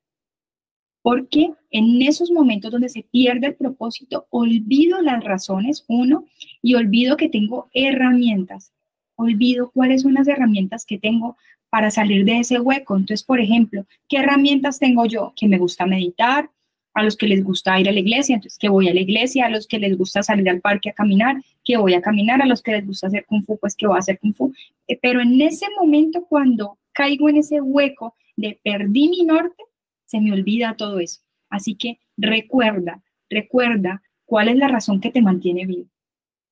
[1.03, 6.25] Porque en esos momentos donde se pierde el propósito, olvido las razones, uno,
[6.61, 8.73] y olvido que tengo herramientas.
[9.15, 11.37] Olvido cuáles son las herramientas que tengo
[11.69, 12.95] para salir de ese hueco.
[12.95, 15.33] Entonces, por ejemplo, ¿qué herramientas tengo yo?
[15.35, 16.49] Que me gusta meditar,
[16.97, 19.45] a los que les gusta ir a la iglesia, entonces que voy a la iglesia,
[19.45, 22.47] a los que les gusta salir al parque a caminar, que voy a caminar, a
[22.47, 24.51] los que les gusta hacer kung fu, pues que voy a hacer kung fu.
[24.87, 29.63] Eh, pero en ese momento, cuando caigo en ese hueco de perdí mi norte,
[30.05, 31.19] se me olvida todo eso.
[31.49, 35.89] Así que recuerda, recuerda cuál es la razón que te mantiene vivo.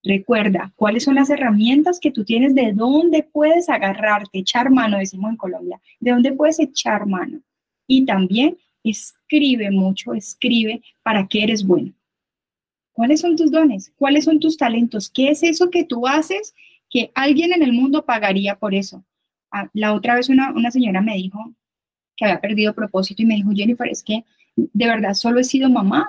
[0.04, 5.32] Recuerda cuáles son las herramientas que tú tienes, de dónde puedes agarrarte, echar mano, decimos
[5.32, 7.42] en Colombia, de dónde puedes echar mano.
[7.88, 11.92] Y también escribe mucho, escribe para qué eres bueno.
[12.94, 13.92] ¿Cuáles son tus dones?
[13.98, 15.10] ¿Cuáles son tus talentos?
[15.10, 16.54] ¿Qué es eso que tú haces
[16.90, 19.04] que alguien en el mundo pagaría por eso?
[19.52, 21.54] Ah, la otra vez una, una señora me dijo,
[22.16, 25.70] que había perdido propósito y me dijo, Jennifer, es que de verdad solo he sido
[25.70, 26.08] mamá,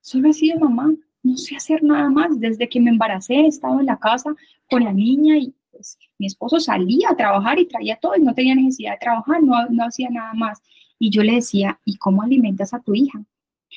[0.00, 0.92] solo he sido mamá,
[1.22, 2.38] no sé hacer nada más.
[2.38, 4.34] Desde que me embaracé he estado en la casa
[4.70, 8.34] con la niña y pues mi esposo salía a trabajar y traía todo y no
[8.34, 10.60] tenía necesidad de trabajar, no, no hacía nada más.
[10.98, 13.22] Y yo le decía, ¿y cómo alimentas a tu hija?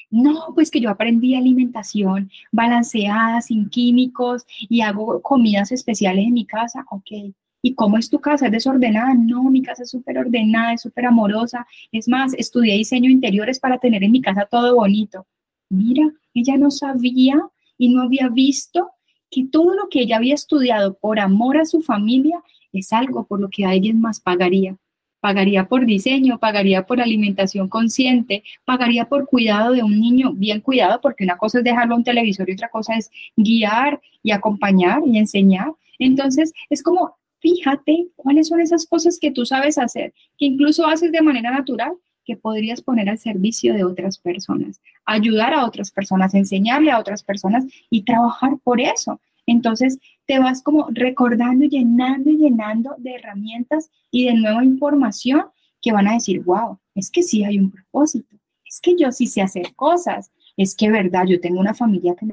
[0.10, 6.46] No, pues que yo aprendí alimentación balanceada, sin químicos y hago comidas especiales en mi
[6.46, 6.86] casa.
[6.90, 8.48] Ok, ¿Y cómo es tu casa?
[8.48, 9.14] ¿Es desordenada?
[9.14, 11.68] No, mi casa es súper ordenada, es súper amorosa.
[11.92, 15.28] Es más, estudié diseño interiores para tener en mi casa todo bonito.
[15.70, 17.40] Mira, ella no sabía
[17.78, 18.92] y no había visto
[19.30, 22.44] que todo lo que ella había estudiado por amor a su familia
[22.74, 24.76] es algo por lo que alguien más pagaría.
[25.20, 31.00] Pagaría por diseño, pagaría por alimentación consciente, pagaría por cuidado de un niño bien cuidado,
[31.00, 35.02] porque una cosa es dejarlo a un televisor y otra cosa es guiar y acompañar
[35.06, 35.72] y enseñar.
[36.00, 41.12] Entonces, es como fíjate cuáles son esas cosas que tú sabes hacer, que incluso haces
[41.12, 46.34] de manera natural, que podrías poner al servicio de otras personas, ayudar a otras personas,
[46.36, 49.20] enseñarle a otras personas y trabajar por eso.
[49.48, 55.46] Entonces te vas como recordando, llenando y llenando de herramientas y de nueva información
[55.82, 59.26] que van a decir, wow, es que sí hay un propósito, es que yo sí
[59.26, 62.28] sé hacer cosas, es que verdad, yo tengo una familia que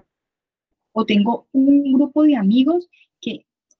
[0.92, 2.88] o tengo un grupo de amigos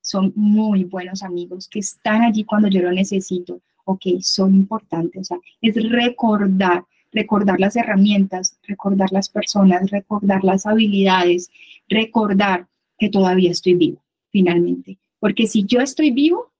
[0.08, 5.24] son muy buenos amigos que están allí cuando yo lo necesito, ok, son importantes, o
[5.24, 11.50] sea, es recordar, recordar las herramientas, recordar las personas, recordar las habilidades,
[11.90, 12.66] recordar
[12.98, 14.96] que todavía estoy vivo, finalmente.
[15.20, 16.52] Porque si yo estoy vivo,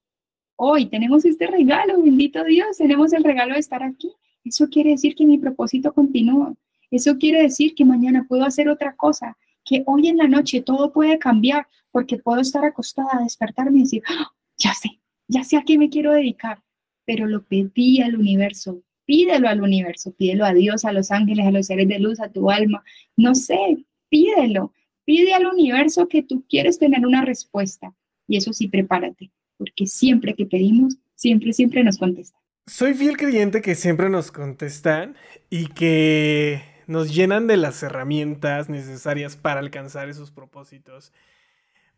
[0.57, 4.13] hoy tenemos este regalo, bendito Dios, tenemos el regalo de estar aquí.
[4.45, 6.53] Eso quiere decir que mi propósito continúa.
[6.91, 9.39] Eso quiere decir que mañana puedo hacer otra cosa,
[9.69, 14.03] que hoy en la noche todo puede cambiar, porque puedo estar acostada, despertarme y decir,
[14.09, 14.33] ¡Ah!
[14.57, 16.63] ya sé, ya sé a qué me quiero dedicar,
[17.05, 21.51] pero lo pedí al universo, pídelo al universo, pídelo a Dios, a los ángeles, a
[21.51, 22.83] los seres de luz, a tu alma,
[23.17, 24.73] no sé, pídelo,
[25.05, 27.95] pide al universo que tú quieres tener una respuesta
[28.27, 32.41] y eso sí, prepárate, porque siempre que pedimos, siempre, siempre nos contestan.
[32.67, 35.17] Soy fiel creyente que siempre nos contestan
[35.49, 41.13] y que nos llenan de las herramientas necesarias para alcanzar esos propósitos.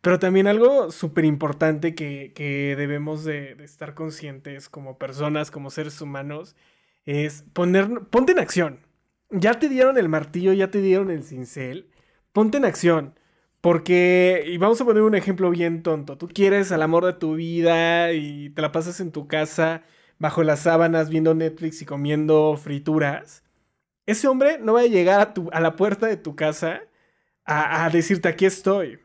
[0.03, 6.57] Pero también algo súper importante que, debemos de, estar conscientes como personas, como seres humanos,
[7.07, 8.81] es poner, ponte en acción.
[9.31, 11.91] Ya te dieron el martillo, ya te dieron el cincel,
[12.33, 13.15] ponte en acción.
[13.61, 17.35] Porque, y vamos a poner un ejemplo bien tonto, tú quieres al amor de tu
[17.35, 19.83] vida y te la pasas en tu casa
[20.19, 23.45] bajo las sábanas viendo Netflix y comiendo frituras.
[24.07, 26.83] Ese hombre no va a llegar a, tu, a la puerta de tu casa
[27.45, 29.01] a, a decirte aquí estoy.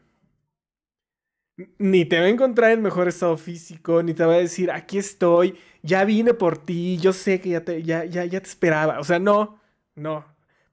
[1.78, 4.98] Ni te va a encontrar en mejor estado físico, ni te va a decir aquí
[4.98, 9.00] estoy, ya vine por ti, yo sé que ya te, ya, ya, ya te esperaba.
[9.00, 9.62] O sea, no,
[9.96, 10.26] no.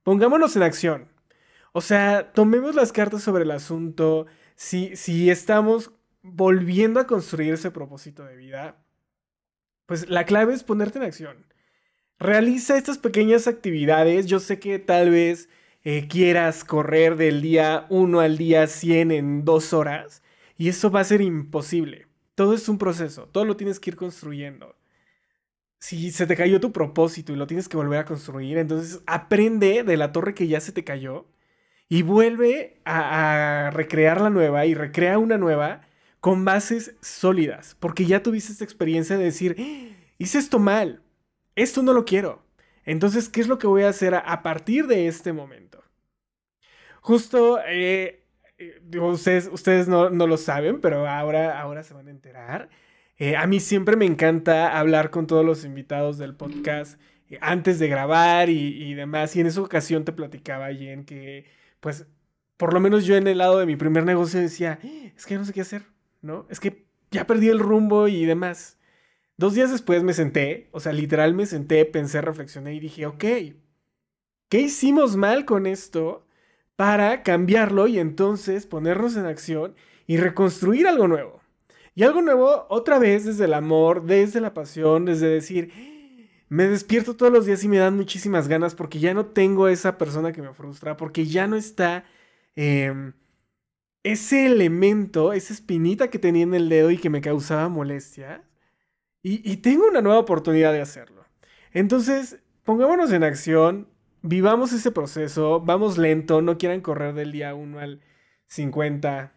[0.03, 1.09] Pongámonos en acción.
[1.73, 4.27] O sea, tomemos las cartas sobre el asunto.
[4.57, 5.93] Si, si estamos
[6.23, 8.77] volviendo a construir ese propósito de vida,
[9.87, 11.47] pues la clave es ponerte en acción.
[12.19, 14.27] Realiza estas pequeñas actividades.
[14.27, 15.49] Yo sé que tal vez
[15.85, 20.23] eh, quieras correr del día 1 al día 100 en dos horas
[20.57, 22.07] y eso va a ser imposible.
[22.35, 24.77] Todo es un proceso, todo lo tienes que ir construyendo.
[25.79, 29.83] Si se te cayó tu propósito y lo tienes que volver a construir, entonces aprende
[29.83, 31.27] de la torre que ya se te cayó
[31.89, 35.83] y vuelve a, recrear la nueva y recrea una nueva
[36.21, 39.97] con bases sólidas, porque ya tuviste esta experiencia de decir, ¡Ah!
[40.19, 41.03] hice esto mal,
[41.57, 42.43] esto no lo quiero.
[42.85, 45.83] Entonces, ¿qué es lo que voy a hacer a, partir de este momento?
[47.01, 48.25] Justo, eh,
[48.59, 52.69] eh, ustedes, no, lo saben, pero ahora, ahora se van a enterar.
[53.19, 57.01] Eh, a mí siempre me encanta hablar con todos los invitados del podcast
[57.41, 59.37] antes de grabar y, y, demás.
[59.37, 61.47] Y en esa ocasión te platicaba, Jen, que
[61.81, 62.07] pues
[62.63, 64.79] por lo menos yo en el lado de mi primer negocio decía,
[65.17, 65.83] es que no sé qué hacer,
[66.21, 66.47] ¿no?
[66.49, 68.79] Es que ya perdí el rumbo y demás.
[69.43, 73.25] Dos días después me senté, o sea, literal me senté, pensé, reflexioné y dije, ok,
[74.49, 76.25] ¿qué hicimos mal con esto
[76.77, 79.75] para cambiarlo y entonces ponernos en acción
[80.07, 81.41] y reconstruir algo nuevo?
[81.97, 85.73] Y algo nuevo otra vez desde el amor, desde la pasión, desde decir,
[86.49, 89.99] me despierto todos los días y me dan muchísimas ganas porque ya no tengo esa
[89.99, 92.05] persona que me frustra, porque ya no está
[92.55, 93.13] em,
[94.05, 98.45] ese elemento, esa espinita que tenía en el dedo y que me causaba molestia.
[99.25, 101.25] Y, tengo una nueva oportunidad de hacerlo.
[101.73, 103.89] Entonces, pongámonos en acción,
[104.21, 108.01] vivamos ese proceso, vamos lento, no quieran correr del día 1 al
[108.49, 109.33] 50,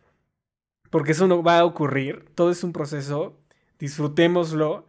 [0.89, 3.37] porque eso no va a ocurrir, todo es un proceso,
[3.77, 4.87] disfrutémoslo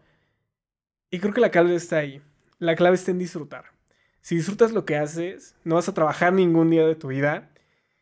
[1.11, 2.23] y creo que la clave está ahí.
[2.59, 3.67] La clave está en disfrutar.
[4.21, 7.51] Si disfrutas lo que haces, no vas a trabajar ningún día de tu vida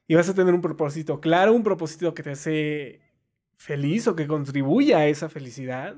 [0.07, 3.01] y vas a tener un propósito claro, un propósito que te hace
[3.57, 5.97] feliz o que contribuya a esa felicidad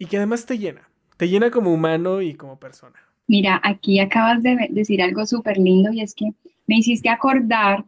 [0.00, 0.88] y que además te llena.
[1.16, 2.96] Te llena como humano y como persona.
[3.28, 6.32] Mira, aquí acabas de decir algo súper lindo y es que
[6.66, 7.84] me hiciste acordar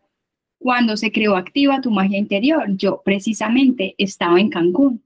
[0.58, 2.66] cuando se creó Activa tu magia interior.
[2.76, 5.02] Yo precisamente estaba en Cancún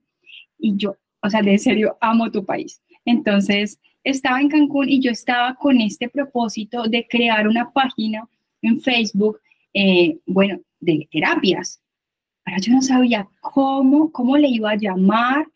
[0.59, 2.81] y yo o sea, de serio, amo tu país.
[3.05, 8.27] Entonces, estaba en Cancún y yo estaba con este propósito de crear una página
[8.61, 9.39] en Facebook,
[9.73, 11.81] eh, bueno, de terapias.
[12.45, 15.47] Ahora yo no sabía cómo, cómo le iba a llamar,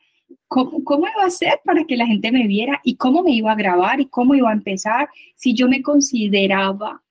[0.47, 3.51] cómo, cómo iba a hacer para que la gente me viera y cómo me iba
[3.51, 7.01] a grabar y cómo iba a empezar si yo me consideraba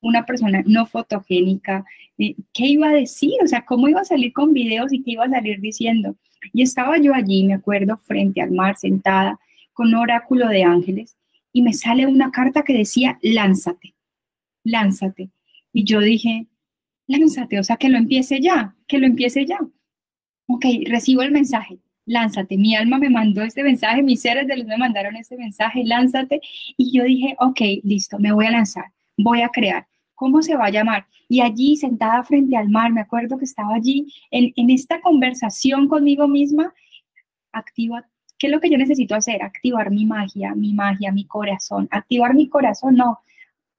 [0.00, 1.84] una persona no fotogénica,
[2.18, 3.34] eh, ¿qué iba a decir?
[3.42, 6.16] O sea, ¿cómo iba a salir con videos y qué iba a salir diciendo?
[6.52, 9.38] Y estaba yo allí, me acuerdo, frente al mar, sentada,
[9.72, 11.16] con oráculo de ángeles,
[11.52, 13.94] y me sale una carta que decía, lánzate,
[14.64, 15.30] lánzate.
[15.72, 16.46] Y yo dije,
[17.06, 19.58] lánzate, o sea, que lo empiece ya, que lo empiece ya.
[20.46, 21.78] Ok, recibo el mensaje,
[22.10, 22.56] lánzate.
[22.56, 26.40] Mi alma me mandó este mensaje, mis seres de luz me mandaron este mensaje, lánzate.
[26.76, 28.86] Y yo dije, ok, listo, me voy a lanzar,
[29.16, 29.86] voy a crear.
[30.20, 31.06] ¿cómo se va a llamar?
[31.30, 36.28] Y allí, sentada frente al mar, me acuerdo que estaba allí en, esta conversación conmigo
[36.28, 36.74] misma,
[37.52, 38.04] activa,
[38.38, 39.42] ¿qué es lo que yo necesito hacer?
[39.42, 41.88] Activar mi magia, mi magia, mi corazón.
[41.90, 43.20] Activar mi corazón, no.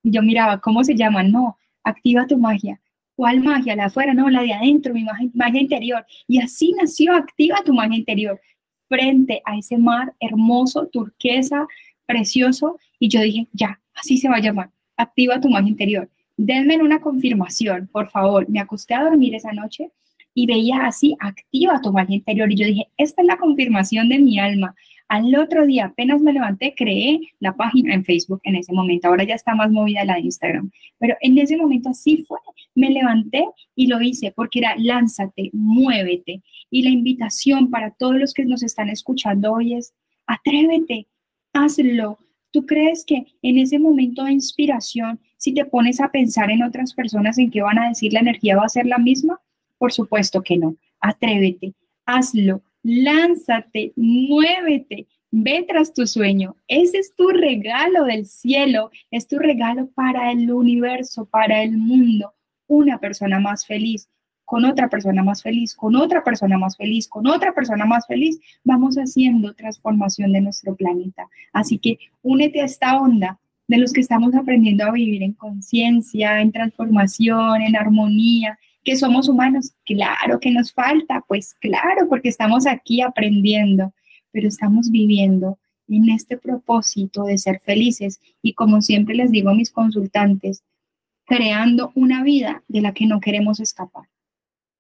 [0.02, 1.22] Yo miraba, ¿cómo se llama?
[1.22, 2.82] No, activa tu magia.
[3.22, 3.76] ¿Cuál magia?
[3.76, 6.04] La afuera, no, la de adentro, mi magia, magia interior.
[6.28, 8.42] Y así nació Activa tu magia interior,
[8.90, 11.68] frente a ese mar hermoso, turquesa,
[12.08, 12.80] precioso.
[12.98, 14.72] Y yo dije, ya, así se va a llamar.
[14.98, 18.50] Activa tu magia interior denme una confirmación, por favor.
[18.50, 19.92] Me acosté a dormir esa noche
[20.34, 24.18] y veía así activa tu magia interior y yo dije, esta es la confirmación de
[24.18, 24.74] mi alma.
[25.12, 29.10] Al otro día, apenas me levanté, creé la página en Facebook en ese momento.
[29.10, 30.72] Ahora ya está más movida la de Instagram.
[31.00, 32.40] Pero en ese momento así fue.
[32.76, 33.46] Me levanté
[33.76, 36.42] y lo hice porque era lánzate, muévete.
[36.70, 39.94] Y la invitación para todos los que nos están escuchando hoy es
[40.28, 41.08] atrévete,
[41.52, 42.18] hazlo.
[42.52, 46.94] ¿Tú crees que en ese momento de inspiración si te pones a pensar en otras
[46.94, 49.42] personas en qué van a decir, la energía va a ser la misma?
[49.78, 50.78] Por supuesto que no.
[51.02, 51.74] Atrévete,
[52.06, 56.56] hazlo, lánzate, muévete, ve tras tu sueño.
[56.68, 62.34] Ese es tu regalo del cielo, es tu regalo para el universo, para el mundo.
[62.68, 64.08] una persona más feliz,
[64.46, 68.40] con otra persona más feliz, con otra persona más feliz, con otra persona más feliz,
[68.64, 71.28] vamos haciendo transformación de nuestro planeta.
[71.52, 76.42] Así que únete a esta onda de los que estamos aprendiendo a vivir en conciencia,
[76.42, 79.74] en transformación, en armonía, que somos humanos.
[79.86, 83.94] Claro que nos falta, pues claro, porque estamos aquí aprendiendo,
[84.32, 89.56] pero estamos viviendo en este propósito de ser felices y como siempre les digo a
[89.56, 90.64] mis consultantes,
[91.26, 94.08] creando una vida de la que no queremos escapar.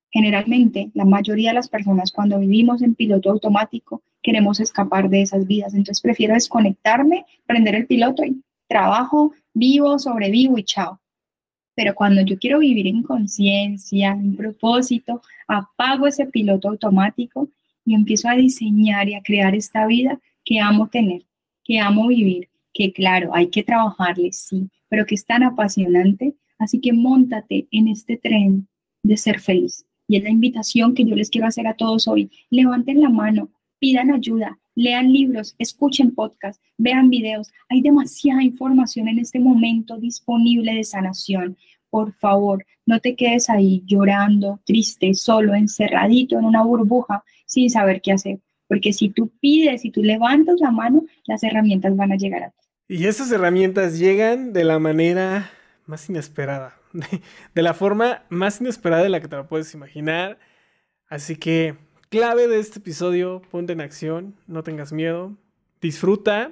[0.09, 5.47] Generalmente, la mayoría de las personas cuando vivimos en piloto automático queremos escapar de esas
[5.47, 10.99] vidas, entonces prefiero desconectarme, prender el piloto y trabajo, vivo, sobrevivo y chao.
[11.81, 17.49] Pero cuando yo quiero vivir en conciencia, en propósito, apago ese piloto automático
[17.83, 21.23] y empiezo a diseñar y a crear esta vida que amo tener,
[21.63, 26.35] que amo vivir, que claro, hay que trabajarle, sí, pero que es tan apasionante.
[26.59, 28.67] Así que montate en este tren
[29.01, 29.83] de ser feliz.
[30.07, 32.29] Y es la invitación que yo les quiero hacer a todos hoy.
[32.51, 37.51] Levanten la mano, pidan ayuda, lean libros, escuchen podcasts, vean videos.
[37.69, 41.57] Hay demasiada información en este momento disponible de sanación.
[41.89, 48.01] Por favor, no te quedes ahí llorando, triste, solo, encerradito en una burbuja sin saber
[48.01, 48.39] qué hacer.
[48.67, 52.49] Porque si tú pides, si tú levantas la mano, las herramientas van a llegar a
[52.51, 52.61] ti.
[52.87, 55.49] Y esas herramientas llegan de la manera
[55.85, 56.75] más inesperada,
[57.53, 60.39] de, la forma más inesperada de la que te lo puedes imaginar.
[61.07, 61.75] Así que
[62.11, 65.37] clave de este episodio, ponte en acción, no tengas miedo,
[65.81, 66.51] disfruta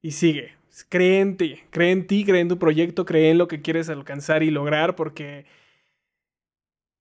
[0.00, 0.52] y sigue.
[0.88, 3.90] Cree en ti, cree en ti, cree en tu proyecto, cree en lo que quieres
[3.90, 5.44] alcanzar y lograr, porque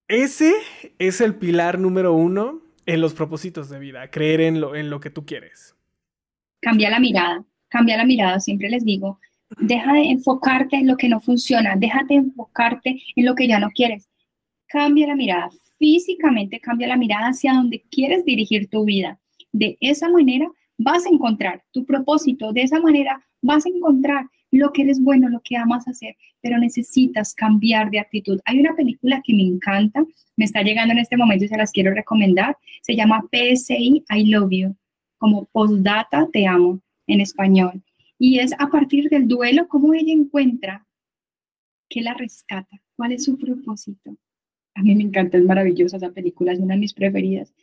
[0.07, 0.51] ese
[0.97, 4.99] es el pilar número uno en los propósitos de vida, creer en lo, en lo
[4.99, 5.75] que tú quieres.
[6.61, 9.19] Cambia la mirada, cambia la mirada, siempre les digo,
[9.59, 13.69] deja de enfocarte en lo que no funciona, déjate enfocarte en lo que ya no
[13.69, 14.09] quieres.
[14.69, 15.49] Cambia la mirada,
[15.79, 19.19] físicamente cambia la mirada hacia donde quieres dirigir tu vida.
[19.51, 20.47] De esa manera
[20.77, 25.27] vas a encontrar tu propósito, de esa manera vas a encontrar lo que eres bueno,
[25.27, 28.39] lo que amas hacer, pero necesitas cambiar de actitud.
[28.45, 30.05] Hay una película que me encanta,
[30.37, 34.25] me está llegando en este momento y se las quiero recomendar, se llama PSI I
[34.25, 34.75] Love You,
[35.17, 37.81] como Postdata Te Amo en español.
[38.17, 40.85] Y es a partir del duelo cómo ella encuentra
[41.89, 44.15] que la rescata, cuál es su propósito.
[44.75, 47.53] A mí me encanta, es maravillosa esa película, es una de mis preferidas.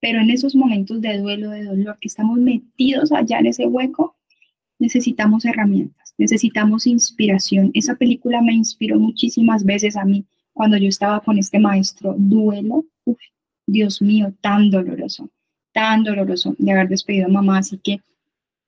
[0.00, 4.16] Pero en esos momentos de duelo, de dolor, que estamos metidos allá en ese hueco,
[4.78, 7.70] necesitamos herramientas, necesitamos inspiración.
[7.74, 12.14] Esa película me inspiró muchísimas veces a mí cuando yo estaba con este maestro.
[12.16, 12.84] Duelo,
[13.66, 15.30] Dios mío, tan doloroso,
[15.72, 17.58] tan doloroso de haber despedido a mamá.
[17.58, 18.00] Así que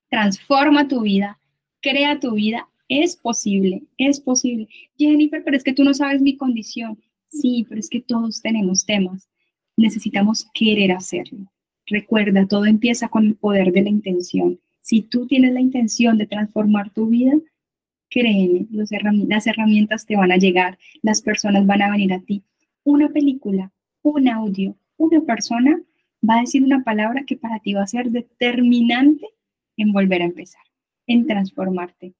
[0.08, 1.38] transforma tu vida,
[1.80, 2.68] crea tu vida.
[2.88, 4.68] Es posible, es posible.
[4.98, 6.98] Jennifer, pero es que tú no sabes mi condición.
[7.30, 9.28] Sí, pero es que todos tenemos temas.
[9.76, 11.50] Necesitamos querer hacerlo.
[11.86, 14.60] Recuerda, todo empieza con el poder de la intención.
[14.82, 17.32] Si tú tienes la intención de transformar tu vida,
[18.10, 22.42] créeme, las herramientas te van a llegar, las personas van a venir a ti.
[22.84, 23.72] Una película,
[24.02, 25.80] un audio, una persona
[26.28, 29.26] va a decir una palabra que para ti va a ser determinante
[29.76, 30.62] en volver a empezar,
[31.06, 32.14] en transformarte.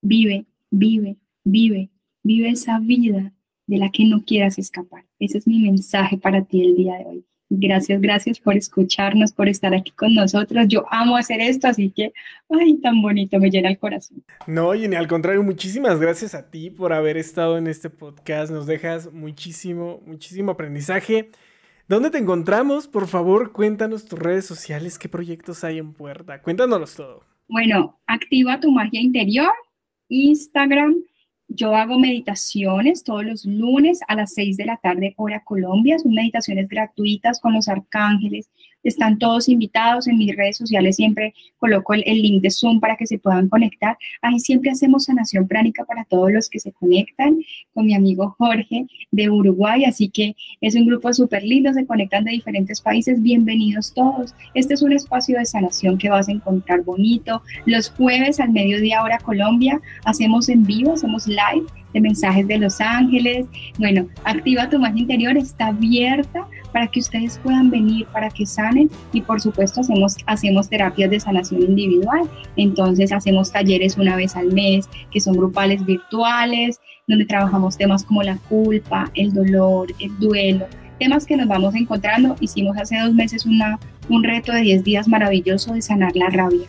[0.00, 1.90] Vive, vive, vive,
[2.22, 3.32] vive esa vida
[3.72, 5.02] de la que no quieras escapar.
[5.18, 7.24] Ese es mi mensaje para ti el día de hoy.
[7.48, 10.68] Gracias, gracias por escucharnos, por estar aquí con nosotros.
[10.68, 12.12] Yo amo hacer esto, así que,
[12.50, 14.22] ay, tan bonito, me llena el corazón.
[14.46, 18.52] No, Jenny, al contrario, muchísimas gracias a ti por haber estado en este podcast.
[18.52, 21.30] Nos dejas muchísimo, muchísimo aprendizaje.
[21.88, 22.88] ¿Dónde te encontramos?
[22.88, 26.42] Por favor, cuéntanos tus redes sociales, qué proyectos hay en puerta.
[26.42, 27.24] Cuéntanos todo.
[27.48, 29.52] Bueno, activa tu magia interior,
[30.08, 30.96] Instagram,
[31.54, 35.98] yo hago meditaciones todos los lunes a las 6 de la tarde, hora Colombia.
[35.98, 38.50] Son meditaciones gratuitas con los arcángeles.
[38.82, 40.96] Están todos invitados en mis redes sociales.
[40.96, 43.96] Siempre coloco el, link de Zoom para que se puedan conectar.
[44.20, 47.38] Ahí siempre hacemos sanación pránica para todos los que se conectan
[47.74, 49.84] con mi amigo Jorge de Uruguay.
[49.84, 51.72] Así que es un grupo súper lindo.
[51.72, 53.22] Se conectan de diferentes países.
[53.22, 54.34] Bienvenidos todos.
[54.54, 57.42] Este es un espacio de sanación que vas a encontrar bonito.
[57.66, 62.80] Los jueves al mediodía, hora Colombia, hacemos en vivo, hacemos live de mensajes de Los
[62.80, 63.46] Ángeles.
[63.78, 68.90] Bueno, activa tu magia interior, está abierta para que ustedes puedan venir, para que sanen
[69.12, 72.28] y por supuesto hacemos, hacemos terapias de sanación individual.
[72.56, 78.22] Entonces hacemos talleres una vez al mes que son grupales virtuales, donde trabajamos temas como
[78.22, 80.66] la culpa, el dolor, el duelo,
[80.98, 82.36] temas que nos vamos encontrando.
[82.40, 83.78] Hicimos hace dos meses una,
[84.08, 86.66] un reto de 10 días maravilloso de sanar la rabia,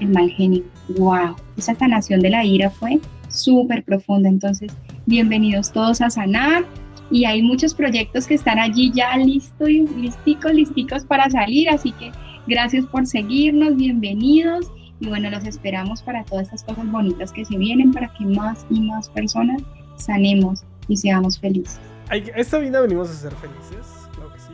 [0.00, 0.62] el mal genio.
[0.88, 1.36] ¡Wow!
[1.56, 3.00] Esa sanación de la ira fue
[3.32, 4.28] súper profunda.
[4.28, 4.72] Entonces,
[5.06, 6.64] bienvenidos todos a sanar.
[7.10, 11.68] Y hay muchos proyectos que están allí ya listos, listicos, listicos para salir.
[11.68, 12.10] Así que
[12.46, 14.70] gracias por seguirnos, bienvenidos.
[15.00, 18.64] Y bueno, los esperamos para todas estas cosas bonitas que se vienen, para que más
[18.70, 19.60] y más personas
[19.96, 21.80] sanemos y seamos felices.
[22.10, 24.52] Esta vida venimos a ser felices, claro que sí.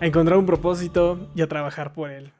[0.00, 2.32] A encontrar un propósito y a trabajar por él.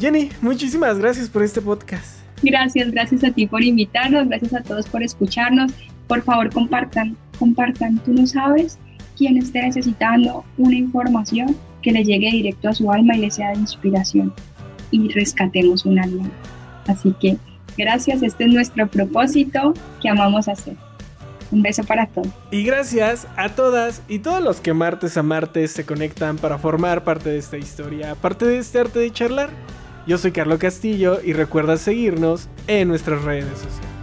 [0.00, 2.23] Jenny, muchísimas gracias por este podcast.
[2.44, 5.72] Gracias, gracias a ti por invitarnos, gracias a todos por escucharnos.
[6.06, 7.98] Por favor, compartan, compartan.
[8.00, 8.78] Tú no sabes
[9.16, 13.50] quién esté necesitando una información que le llegue directo a su alma y le sea
[13.50, 14.32] de inspiración
[14.90, 16.30] y rescatemos un alma.
[16.86, 17.38] Así que
[17.78, 19.72] gracias, este es nuestro propósito
[20.02, 20.76] que amamos hacer.
[21.50, 22.28] Un beso para todos.
[22.50, 27.04] Y gracias a todas y todos los que martes a martes se conectan para formar
[27.04, 29.50] parte de esta historia, parte de este arte de charlar.
[30.06, 33.93] Yo soy Carlos Castillo y recuerda seguirnos en nuestras redes sociales.